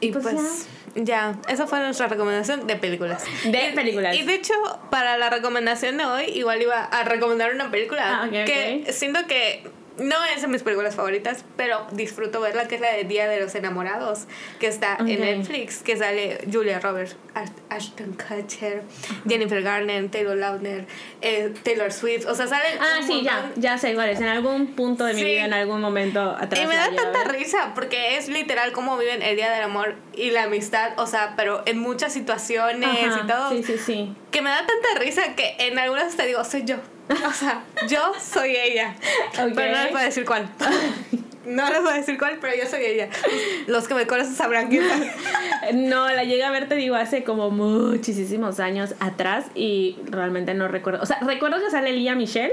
[0.00, 1.34] Y Pues pues, ya.
[1.48, 3.24] esa fue nuestra recomendación de películas.
[3.44, 4.16] De Y- películas.
[4.16, 4.54] Y de hecho,
[4.90, 8.92] para la recomendación de hoy, igual iba a recomendar una película Ah, ok, que ok.
[8.92, 9.62] siento que
[10.00, 13.40] no es de mis películas favoritas, pero disfruto verla, que es la de Día de
[13.40, 14.26] los Enamorados,
[14.58, 18.82] que está en Netflix, que sale Julia Roberts, Ash- Ashton Kutcher,
[19.28, 20.86] Jennifer Garner, Taylor Lautner,
[21.20, 23.62] eh, Taylor Swift, o sea, salen Ah, sí, ya, montón.
[23.62, 24.20] ya sé cuál es.
[24.20, 25.26] En algún punto de mi Sí.
[25.26, 26.64] vida, en algún momento atrás.
[26.64, 27.32] Y me da tanta ver.
[27.32, 31.34] risa porque es literal cómo viven el Día del Amor y la amistad, o sea,
[31.36, 33.50] pero en muchas situaciones Ajá, y todo.
[33.50, 34.14] Sí, sí, sí.
[34.30, 36.76] Que me da tanta risa que en algunas te digo, soy yo.
[37.26, 38.94] O sea, yo soy ella.
[39.34, 40.48] Pero no les voy a decir cuál.
[41.46, 43.08] No les voy a decir cuál, pero yo soy ella.
[43.66, 44.84] Los que me conocen sabrán quién.
[45.74, 50.68] No, la llegué a ver, te digo, hace como muchísimos años atrás y realmente no
[50.68, 51.02] recuerdo.
[51.02, 52.52] O sea, recuerdo que sale Lía Michelle.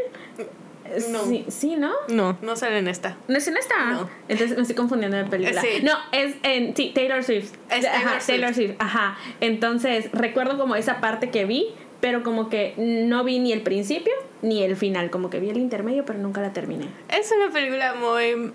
[1.09, 1.25] No.
[1.25, 1.91] Sí, sí, ¿no?
[2.07, 3.17] No, no sale en esta.
[3.27, 3.75] ¿No es en esta?
[3.91, 4.09] No.
[4.29, 5.61] Entonces me estoy confundiendo de película.
[5.61, 5.83] Sí.
[5.83, 6.75] No, es en.
[6.75, 7.51] Sí, Taylor Swift.
[7.69, 8.27] Es Ajá, Taylor Swift.
[8.27, 8.75] Taylor Swift.
[8.79, 9.17] Ajá.
[9.41, 11.67] Entonces recuerdo como esa parte que vi,
[12.01, 15.09] pero como que no vi ni el principio ni el final.
[15.09, 16.87] Como que vi el intermedio, pero nunca la terminé.
[17.09, 18.51] Es una película muy.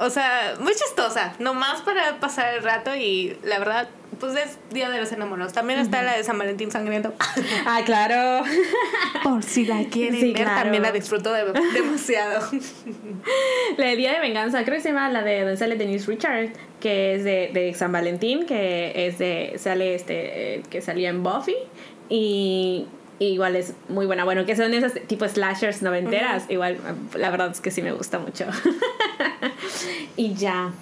[0.00, 1.34] O sea, muy chistosa.
[1.40, 3.88] Nomás para pasar el rato y la verdad,
[4.20, 5.52] pues es Día de los Enamorados.
[5.52, 7.12] También está la de San Valentín Sangriento.
[7.66, 8.44] Ah, claro.
[9.24, 10.62] Por si la quieren Sí, ver, claro.
[10.62, 12.40] también la disfruto de- demasiado.
[13.76, 16.50] La de Día de Venganza, creo que se llama la de donde sale Denise Richard,
[16.80, 19.54] que es de, de San Valentín, que es de.
[19.58, 20.54] sale este.
[20.56, 21.56] eh, que salía en Buffy.
[22.10, 22.86] Y.
[23.18, 24.24] y igual es muy buena.
[24.24, 26.44] Bueno, que son esas tipo slashers noventeras.
[26.50, 26.78] Igual,
[27.16, 28.44] la verdad es que sí me gusta mucho.
[30.16, 30.72] y ya.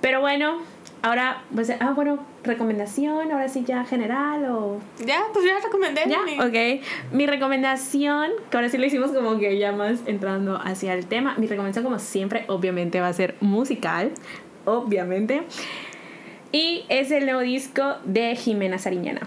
[0.00, 0.58] Pero bueno,
[1.02, 4.80] ahora, pues, ah, bueno, recomendación, ahora sí ya general o.
[5.04, 6.02] ya, pues ya recomendé.
[6.06, 6.82] Ya, mi- ok.
[7.12, 11.34] Mi recomendación, que ahora sí lo hicimos como que ya más entrando hacia el tema,
[11.38, 14.12] mi recomendación como siempre obviamente va a ser musical,
[14.64, 15.42] obviamente.
[16.52, 19.26] Y es el nuevo disco de Jimena Sariñana.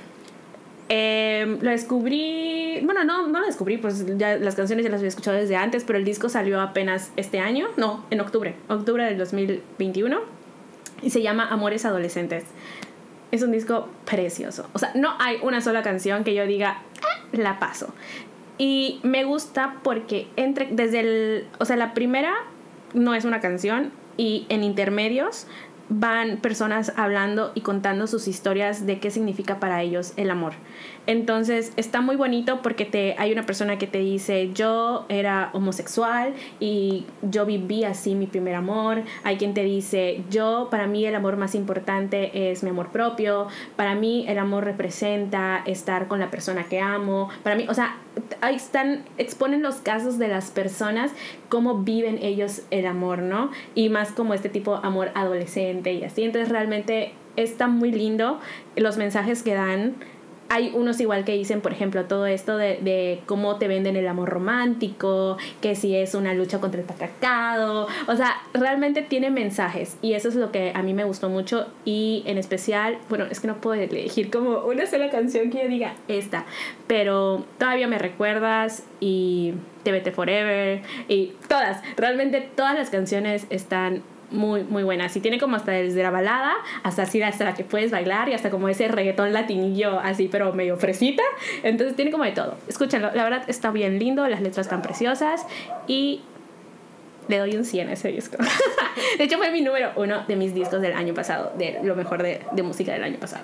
[0.91, 5.09] Em, lo descubrí, bueno, no, no lo descubrí, pues ya las canciones ya las había
[5.09, 9.19] escuchado desde antes, pero el disco salió apenas este año, no, en octubre, octubre del
[9.19, 10.19] 2021,
[11.03, 12.45] y se llama Amores Adolescentes.
[13.31, 17.23] Es un disco precioso, o sea, no hay una sola canción que yo diga, ah,
[17.33, 17.93] la paso.
[18.57, 22.33] Y me gusta porque entre, desde el, o sea, la primera
[22.95, 25.45] no es una canción y en intermedios
[25.89, 30.53] van personas hablando y contando sus historias de qué significa para ellos el amor.
[31.09, 36.35] Entonces está muy bonito porque te, hay una persona que te dice, yo era homosexual
[36.59, 39.01] y yo viví así mi primer amor.
[39.23, 43.47] Hay quien te dice, yo para mí el amor más importante es mi amor propio.
[43.75, 47.29] Para mí el amor representa estar con la persona que amo.
[47.41, 47.97] Para mí, o sea,
[48.41, 51.09] ahí están, exponen los casos de las personas,
[51.49, 53.49] cómo viven ellos el amor, ¿no?
[53.73, 56.21] Y más como este tipo de amor adolescente y así.
[56.21, 58.39] Entonces realmente está muy lindo
[58.75, 59.95] los mensajes que dan
[60.49, 64.07] hay unos igual que dicen, por ejemplo, todo esto de, de, cómo te venden el
[64.07, 67.87] amor romántico, que si es una lucha contra el patriarcado.
[68.07, 71.67] O sea, realmente tiene mensajes y eso es lo que a mí me gustó mucho
[71.85, 75.69] y en especial, bueno, es que no puedo elegir como una sola canción que yo
[75.69, 76.45] diga esta,
[76.87, 84.01] pero todavía me recuerdas y TBT Forever y todas, realmente todas las canciones están
[84.31, 85.09] muy, muy buena.
[85.09, 86.53] Sí, tiene como hasta desde la balada
[86.83, 90.53] hasta así, hasta la que puedes bailar y hasta como ese reggaetón latinillo así, pero
[90.53, 91.23] medio fresita.
[91.63, 92.55] Entonces tiene como de todo.
[92.67, 95.45] Escúchalo, la verdad está bien lindo, las letras están preciosas
[95.87, 96.21] y
[97.27, 98.37] le doy un 100 a ese disco.
[99.17, 102.23] de hecho, fue mi número uno de mis discos del año pasado, de lo mejor
[102.23, 103.43] de, de música del año pasado.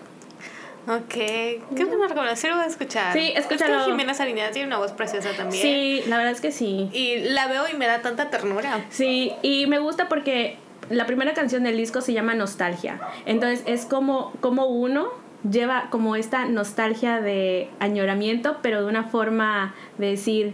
[0.88, 3.14] Ok, qué buena recomendación, lo voy a escuchar.
[3.14, 3.80] Sí, escúchalo.
[3.80, 5.62] Es que Jimena Sariñana tiene una voz preciosa también.
[5.62, 6.90] Sí, la verdad es que sí.
[6.94, 8.86] Y la veo y me da tanta ternura.
[8.90, 10.58] Sí, y me gusta porque
[10.90, 13.00] la primera canción del disco se llama Nostalgia.
[13.26, 15.08] Entonces es como, como uno
[15.50, 20.54] lleva como esta nostalgia de añoramiento, pero de una forma de decir,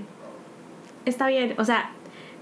[1.06, 1.92] está bien, o sea,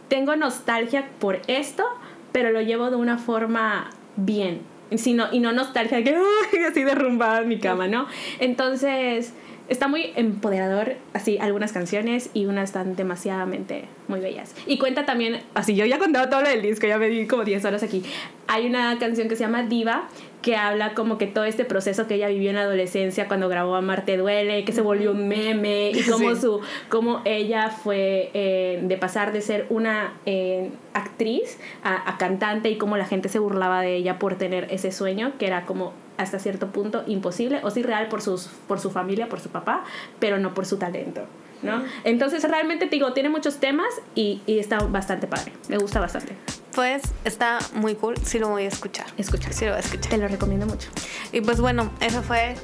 [0.07, 1.85] tengo nostalgia por esto,
[2.31, 4.61] pero lo llevo de una forma bien.
[4.95, 6.17] Sino, y no nostalgia que
[6.67, 8.07] así derrumbada en mi cama, ¿no?
[8.39, 9.33] Entonces,
[9.69, 14.53] está muy empoderador, así, algunas canciones y unas están demasiadamente muy bellas.
[14.65, 17.27] Y cuenta también, así, yo ya he contado todo lo del disco, ya me di
[17.27, 18.03] como 10 horas aquí.
[18.47, 20.07] Hay una canción que se llama Diva,
[20.41, 23.75] que habla como que todo este proceso que ella vivió en la adolescencia cuando grabó
[23.75, 28.79] a Marte Duele, que se volvió un meme, y cómo, su, cómo ella fue eh,
[28.83, 33.39] de pasar de ser una eh, actriz a, a cantante y cómo la gente se
[33.39, 37.71] burlaba de ella por tener ese sueño, que era como hasta cierto punto imposible o
[37.71, 39.83] sí real por, sus, por su familia, por su papá,
[40.19, 41.25] pero no por su talento.
[41.61, 41.83] ¿no?
[42.05, 46.33] Entonces realmente te digo, tiene muchos temas y, y está bastante padre, me gusta bastante.
[46.73, 49.07] Pues está muy cool, sí lo voy a escuchar.
[49.17, 49.51] Escucha.
[49.51, 50.09] Sí lo voy a escuchar.
[50.09, 50.87] Te lo recomiendo mucho.
[51.33, 52.55] Y pues bueno, eso fue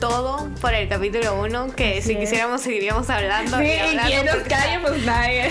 [0.00, 3.58] todo por el capítulo 1, que si quisiéramos seguiríamos hablando.
[3.58, 5.50] Sí, y hablando quien nos porque- calle, pues nadie.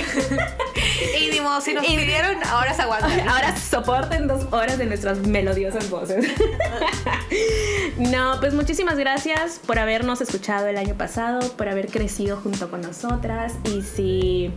[1.20, 3.20] Y ni modo, si nos Y- pidieron, ahora se aguantan.
[3.30, 6.26] Ahora soporten dos horas de nuestras melodiosas voces.
[7.98, 12.82] No, pues muchísimas gracias por habernos escuchado el año pasado, por haber crecido junto con
[12.82, 13.54] nosotras.
[13.64, 14.52] Y si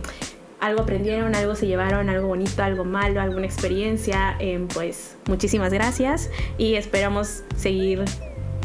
[0.59, 6.29] algo aprendieron, algo se llevaron, algo bonito, algo malo, alguna experiencia, eh, pues muchísimas gracias.
[6.57, 8.05] Y esperamos seguir,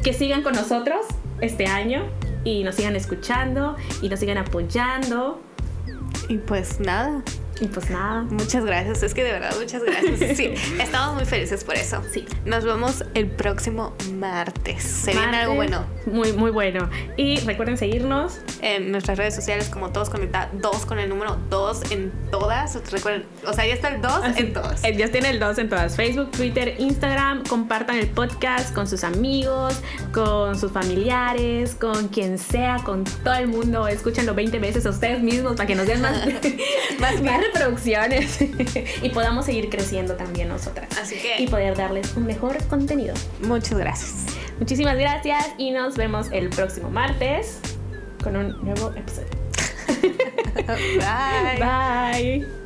[0.03, 1.07] que sigan con nosotros
[1.41, 2.05] este año
[2.45, 5.41] y nos sigan escuchando y nos sigan apoyando.
[6.29, 7.22] Y pues nada,
[7.61, 8.23] Y pues nada.
[8.23, 9.03] muchas gracias.
[9.03, 10.37] Es que de verdad, muchas gracias.
[10.37, 12.03] Sí, estamos muy felices por eso.
[12.13, 12.27] Sí.
[12.45, 14.83] Nos vemos el próximo martes.
[14.83, 15.87] Se viene algo bueno.
[16.07, 16.91] Muy, muy bueno.
[17.17, 18.41] Y recuerden seguirnos.
[18.61, 22.79] En nuestras redes sociales, como todos conectados, dos con el número 2 en todas.
[22.91, 24.85] Recuerden, o sea, ya está el 2 en todas.
[24.85, 25.97] Eh, Ya tiene el 2 en todas.
[25.97, 27.45] Facebook, Twitter, Instagram.
[27.45, 29.81] Compartan el podcast con sus amigos,
[30.13, 33.87] con sus familiares, con quien sea, con todo el mundo.
[33.89, 36.17] Escúchenlo 20 veces a ustedes mismos para que nos den más,
[36.99, 38.38] más, más reproducciones
[39.03, 40.88] y podamos seguir creciendo también nosotras.
[41.01, 43.14] Así que- Y poder darles un mejor contenido.
[43.42, 44.26] Muchas gracias.
[44.59, 47.59] Muchísimas gracias y nos vemos el próximo martes
[48.22, 49.28] con un nuevo episodio.
[50.66, 51.59] Bye.
[52.47, 52.66] Bye.